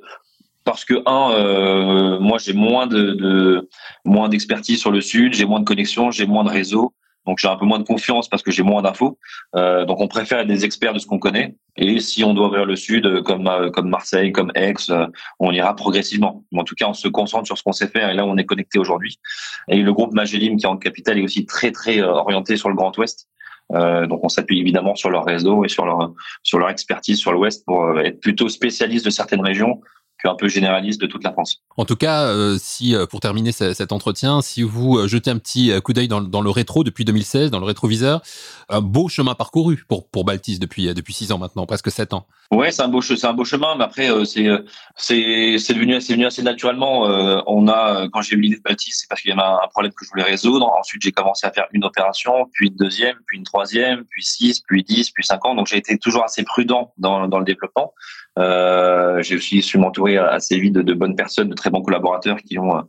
Parce 0.63 0.85
que 0.85 1.01
un, 1.07 1.31
euh, 1.31 2.19
moi, 2.19 2.37
j'ai 2.37 2.53
moins 2.53 2.85
de, 2.85 3.13
de 3.13 3.69
moins 4.05 4.29
d'expertise 4.29 4.79
sur 4.79 4.91
le 4.91 5.01
sud, 5.01 5.33
j'ai 5.33 5.45
moins 5.45 5.59
de 5.59 5.65
connexions, 5.65 6.11
j'ai 6.11 6.27
moins 6.27 6.43
de 6.43 6.49
réseau. 6.49 6.93
Donc 7.29 7.37
j'ai 7.39 7.47
un 7.47 7.57
peu 7.57 7.65
moins 7.65 7.77
de 7.77 7.83
confiance 7.83 8.27
parce 8.27 8.41
que 8.41 8.49
j'ai 8.49 8.63
moins 8.63 8.81
d'infos. 8.81 9.19
Euh, 9.55 9.85
donc 9.85 9.99
on 10.01 10.07
préfère 10.07 10.39
être 10.39 10.47
des 10.47 10.65
experts 10.65 10.93
de 10.93 10.99
ce 10.99 11.05
qu'on 11.05 11.19
connaît. 11.19 11.55
Et 11.77 11.99
si 11.99 12.23
on 12.23 12.33
doit 12.33 12.47
ouvrir 12.47 12.65
le 12.65 12.75
sud, 12.75 13.05
euh, 13.05 13.21
comme 13.21 13.47
euh, 13.47 13.69
comme 13.69 13.87
Marseille, 13.87 14.31
comme 14.31 14.51
Aix, 14.55 14.73
euh, 14.89 15.05
on 15.39 15.51
ira 15.51 15.75
progressivement. 15.75 16.43
Mais 16.51 16.61
en 16.61 16.63
tout 16.63 16.73
cas, 16.73 16.87
on 16.87 16.93
se 16.93 17.07
concentre 17.07 17.45
sur 17.45 17.55
ce 17.55 17.61
qu'on 17.61 17.71
sait 17.71 17.87
faire 17.87 18.09
et 18.09 18.15
là 18.15 18.25
on 18.25 18.35
est 18.37 18.45
connecté 18.45 18.79
aujourd'hui. 18.79 19.19
Et 19.67 19.77
le 19.77 19.93
groupe 19.93 20.13
Magellim 20.13 20.57
qui 20.57 20.65
est 20.65 20.69
en 20.69 20.77
capital 20.77 21.19
est 21.19 21.21
aussi 21.21 21.45
très 21.45 21.71
très 21.71 22.01
orienté 22.01 22.57
sur 22.57 22.67
le 22.67 22.75
Grand 22.75 22.97
Ouest. 22.97 23.28
Euh, 23.73 24.07
donc 24.07 24.23
on 24.23 24.29
s'appuie 24.29 24.59
évidemment 24.59 24.95
sur 24.95 25.09
leur 25.09 25.25
réseau 25.25 25.63
et 25.63 25.69
sur 25.69 25.85
leur 25.85 26.11
sur 26.41 26.57
leur 26.57 26.69
expertise 26.69 27.19
sur 27.19 27.31
l'Ouest 27.31 27.63
pour 27.65 27.99
être 27.99 28.19
plutôt 28.19 28.49
spécialiste 28.49 29.05
de 29.05 29.11
certaines 29.11 29.41
régions 29.41 29.81
un 30.27 30.35
peu 30.35 30.49
généraliste 30.49 30.99
de 30.99 31.07
toute 31.07 31.23
la 31.23 31.31
France. 31.31 31.61
En 31.77 31.85
tout 31.85 31.95
cas, 31.95 32.23
euh, 32.23 32.57
si 32.59 32.93
euh, 32.93 33.05
pour 33.05 33.21
terminer 33.21 33.51
cet 33.51 33.91
entretien, 33.91 34.41
si 34.41 34.63
vous 34.63 34.97
euh, 34.97 35.07
jetez 35.07 35.31
un 35.31 35.37
petit 35.37 35.71
coup 35.81 35.93
d'œil 35.93 36.07
dans, 36.07 36.21
dans, 36.21 36.41
le 36.41 36.49
rétro 36.49 36.83
depuis 36.83 37.05
2016, 37.05 37.51
dans 37.51 37.59
le 37.59 37.65
rétroviseur, 37.65 38.21
un 38.67 38.81
beau 38.81 39.07
chemin 39.07 39.33
parcouru 39.35 39.83
pour 39.87 40.09
pour 40.09 40.25
Baltis 40.25 40.59
depuis 40.59 40.93
depuis 40.93 41.13
six 41.13 41.31
ans 41.31 41.37
maintenant, 41.37 41.65
presque 41.65 41.89
sept 41.89 42.13
ans. 42.13 42.27
Ouais, 42.51 42.71
c'est 42.71 42.81
un 42.81 42.87
beau 42.89 43.01
c'est 43.01 43.25
un 43.25 43.33
beau 43.33 43.45
chemin, 43.45 43.75
mais 43.77 43.83
après 43.83 44.09
c'est 44.25 44.47
c'est 44.95 45.57
c'est 45.57 45.73
venu 45.73 45.95
assez 45.95 46.43
naturellement. 46.43 47.03
on 47.47 47.67
a 47.67 48.07
quand 48.11 48.21
j'ai 48.21 48.35
eu 48.35 48.41
l'idée 48.41 48.57
de 48.57 48.61
Baltis, 48.61 48.91
c'est 48.99 49.07
parce 49.07 49.21
qu'il 49.21 49.29
y 49.29 49.33
avait 49.33 49.41
un, 49.41 49.67
problème 49.71 49.93
que 49.93 50.03
je 50.03 50.09
voulais 50.09 50.23
résoudre. 50.23 50.69
Ensuite, 50.77 51.01
j'ai 51.01 51.11
commencé 51.11 51.45
à 51.45 51.51
faire 51.51 51.67
une 51.71 51.85
opération, 51.85 52.49
puis 52.51 52.67
une 52.67 52.75
deuxième, 52.75 53.15
puis 53.27 53.37
une 53.37 53.43
troisième, 53.43 54.03
puis 54.09 54.23
six, 54.23 54.59
puis 54.61 54.83
dix, 54.83 55.11
puis 55.11 55.23
cinq 55.23 55.45
ans. 55.45 55.55
Donc 55.55 55.67
j'ai 55.67 55.77
été 55.77 55.97
toujours 55.97 56.23
assez 56.23 56.43
prudent 56.43 56.93
dans 56.97 57.27
dans 57.27 57.39
le 57.39 57.45
développement. 57.45 57.93
Euh, 58.39 59.21
j'ai 59.21 59.35
aussi 59.35 59.61
su 59.61 59.77
m'entourer 59.77 60.17
assez 60.17 60.59
vite 60.59 60.73
de, 60.73 60.93
bonnes 60.93 61.15
personnes, 61.15 61.49
de 61.49 61.55
très 61.55 61.69
bons 61.69 61.81
collaborateurs 61.81 62.37
qui 62.37 62.57
ont 62.57 62.77
euh, 62.77 62.81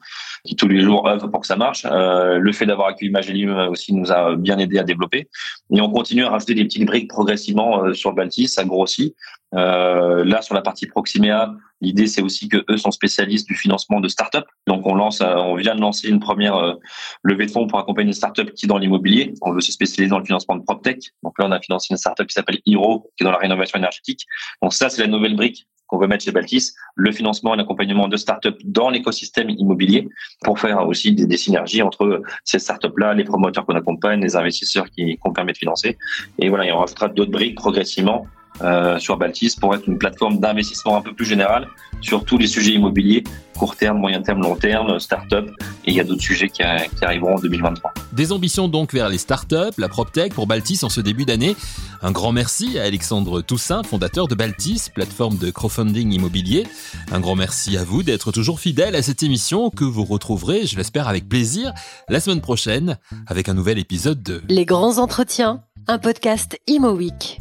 qui 0.45 0.57
tous 0.57 0.69
les 0.69 0.80
jours 0.80 1.07
œuvrent 1.09 1.30
pour 1.30 1.40
que 1.40 1.47
ça 1.47 1.57
marche. 1.57 1.87
Euh, 1.90 2.38
le 2.38 2.52
fait 2.52 2.66
d'avoir 2.66 2.88
accueilli 2.88 3.11
Magellim 3.11 3.69
aussi 3.69 3.92
nous 3.92 4.11
a 4.12 4.37
bien 4.37 4.59
aidé 4.59 4.78
à 4.78 4.85
développer. 4.85 5.28
Et 5.73 5.80
on 5.80 5.90
continue 5.90 6.25
à 6.25 6.30
rajouter 6.30 6.54
des 6.54 6.64
petites 6.64 6.87
briques 6.87 7.09
progressivement 7.09 7.85
euh, 7.85 7.95
sur 7.95 8.12
Baltis, 8.12 8.49
ça 8.49 8.64
grossit. 8.64 9.14
Euh, 9.54 10.25
là, 10.25 10.42
sur 10.42 10.54
la 10.54 10.62
partie 10.62 10.87
Proximea, 10.87 11.54
l'idée 11.80 12.07
c'est 12.07 12.23
aussi 12.23 12.49
que 12.49 12.64
eux 12.71 12.76
sont 12.76 12.90
spécialistes 12.90 13.49
du 13.49 13.54
financement 13.54 14.00
de 14.00 14.09
start-up. 14.09 14.45
Donc 14.66 14.87
on 14.87 14.95
lance, 14.95 15.21
on 15.23 15.54
vient 15.57 15.75
de 15.75 15.80
lancer 15.80 16.09
une 16.09 16.21
première 16.21 16.76
levée 17.23 17.47
de 17.47 17.50
fonds 17.50 17.66
pour 17.66 17.78
accompagner 17.78 18.09
une 18.09 18.12
start-up 18.12 18.52
qui 18.52 18.66
est 18.66 18.69
dans 18.69 18.78
l'immobilier. 18.78 19.35
On 19.42 19.52
veut 19.52 19.61
se 19.61 19.73
spécialiser 19.73 20.11
dans 20.11 20.19
le 20.19 20.25
financement 20.25 20.57
de 20.57 20.62
PropTech. 20.62 21.11
Donc 21.23 21.38
là, 21.38 21.47
on 21.49 21.52
a 21.52 21.61
financé 21.61 21.88
une 21.90 21.97
start-up 21.97 22.26
qui 22.26 22.35
s'appelle 22.35 22.59
Hero, 22.66 23.11
qui 23.16 23.23
est 23.23 23.26
dans 23.26 23.33
la 23.33 23.38
rénovation 23.38 23.78
énergétique. 23.78 24.26
Donc 24.62 24.73
ça, 24.73 24.88
c'est 24.88 25.02
la 25.02 25.09
nouvelle 25.09 25.35
brique 25.35 25.66
qu'on 25.90 25.99
veut 25.99 26.07
mettre 26.07 26.25
chez 26.25 26.30
Baltis, 26.30 26.75
le 26.95 27.11
financement 27.11 27.54
et 27.54 27.57
l'accompagnement 27.57 28.07
de 28.07 28.16
startups 28.16 28.57
dans 28.64 28.90
l'écosystème 28.90 29.50
immobilier 29.50 30.09
pour 30.42 30.61
faire 30.61 30.87
aussi 30.87 31.12
des, 31.12 31.37
synergies 31.37 31.83
entre 31.83 32.23
ces 32.45 32.61
startups-là, 32.61 33.14
les 33.14 33.25
promoteurs 33.25 33.66
qu'on 33.66 33.75
accompagne, 33.75 34.21
les 34.21 34.37
investisseurs 34.37 34.88
qui 34.88 35.19
qu'on 35.19 35.33
permet 35.33 35.52
de 35.52 35.59
financer. 35.59 35.99
Et 36.38 36.49
voilà, 36.49 36.64
il 36.64 36.69
y 36.69 36.73
aura 36.73 36.87
d'autres 37.09 37.33
briques 37.33 37.57
progressivement 37.57 38.26
euh, 38.62 38.99
sur 38.99 39.16
Baltis 39.16 39.57
pour 39.57 39.75
être 39.75 39.87
une 39.87 39.99
plateforme 39.99 40.38
d'investissement 40.38 40.97
un 40.97 41.02
peu 41.02 41.14
plus 41.14 41.26
générale 41.26 41.66
sur 42.00 42.25
tous 42.25 42.38
les 42.38 42.47
sujets 42.47 42.73
immobiliers, 42.73 43.25
court 43.57 43.76
terme, 43.76 43.99
moyen 43.99 44.23
terme, 44.23 44.42
long 44.42 44.57
terme, 44.57 44.99
start-up, 44.99 45.50
et 45.85 45.90
il 45.90 45.95
y 45.95 46.00
a 46.00 46.04
d'autres 46.04 46.23
sujets 46.23 46.49
qui, 46.49 46.62
qui, 46.99 47.04
arriveront 47.04 47.37
en 47.37 47.40
2023. 47.40 47.92
Des 48.12 48.33
ambitions 48.33 48.69
donc 48.69 48.92
vers 48.92 49.09
les 49.09 49.19
start-up, 49.19 49.75
la 49.78 49.88
PropTech 49.88 50.35
pour 50.35 50.47
Baltis 50.47 50.83
en 50.83 50.88
ce 50.88 51.00
début 51.00 51.25
d'année. 51.25 51.57
Un 52.02 52.11
grand 52.11 52.33
merci 52.33 52.78
à 52.78 52.85
Alexandre 52.85 53.42
Toussaint, 53.42 53.83
fondateur 53.83 54.28
de 54.28 54.35
Baltis, 54.35 54.88
plateforme 54.95 55.37
de 55.37 55.50
crowdfunding 55.50 56.12
immobilier. 56.12 56.66
Un 57.12 57.21
grand 57.21 57.37
merci 57.37 57.76
à 57.76 57.85
vous 57.85 58.02
d'être 58.02 58.33
toujours 58.33 58.61
fidèle 58.61 58.97
à 58.97 59.02
cette 59.02 59.23
émission 59.23 59.71
que 59.71 59.85
vous 59.85 60.04
retrouverez, 60.04 60.66
je 60.66 60.76
l'espère 60.76 61.09
avec 61.09 61.28
plaisir, 61.28 61.73
la 62.09 62.21
semaine 62.21 62.40
prochaine 62.40 62.99
avec 63.26 63.49
un 63.49 63.54
nouvel 63.54 63.78
épisode 63.78 64.23
de 64.23 64.42
Les 64.49 64.64
grands 64.64 64.99
entretiens, 64.99 65.62
un 65.87 65.99
podcast 65.99 66.59
Imo 66.66 66.92
Week. 66.92 67.40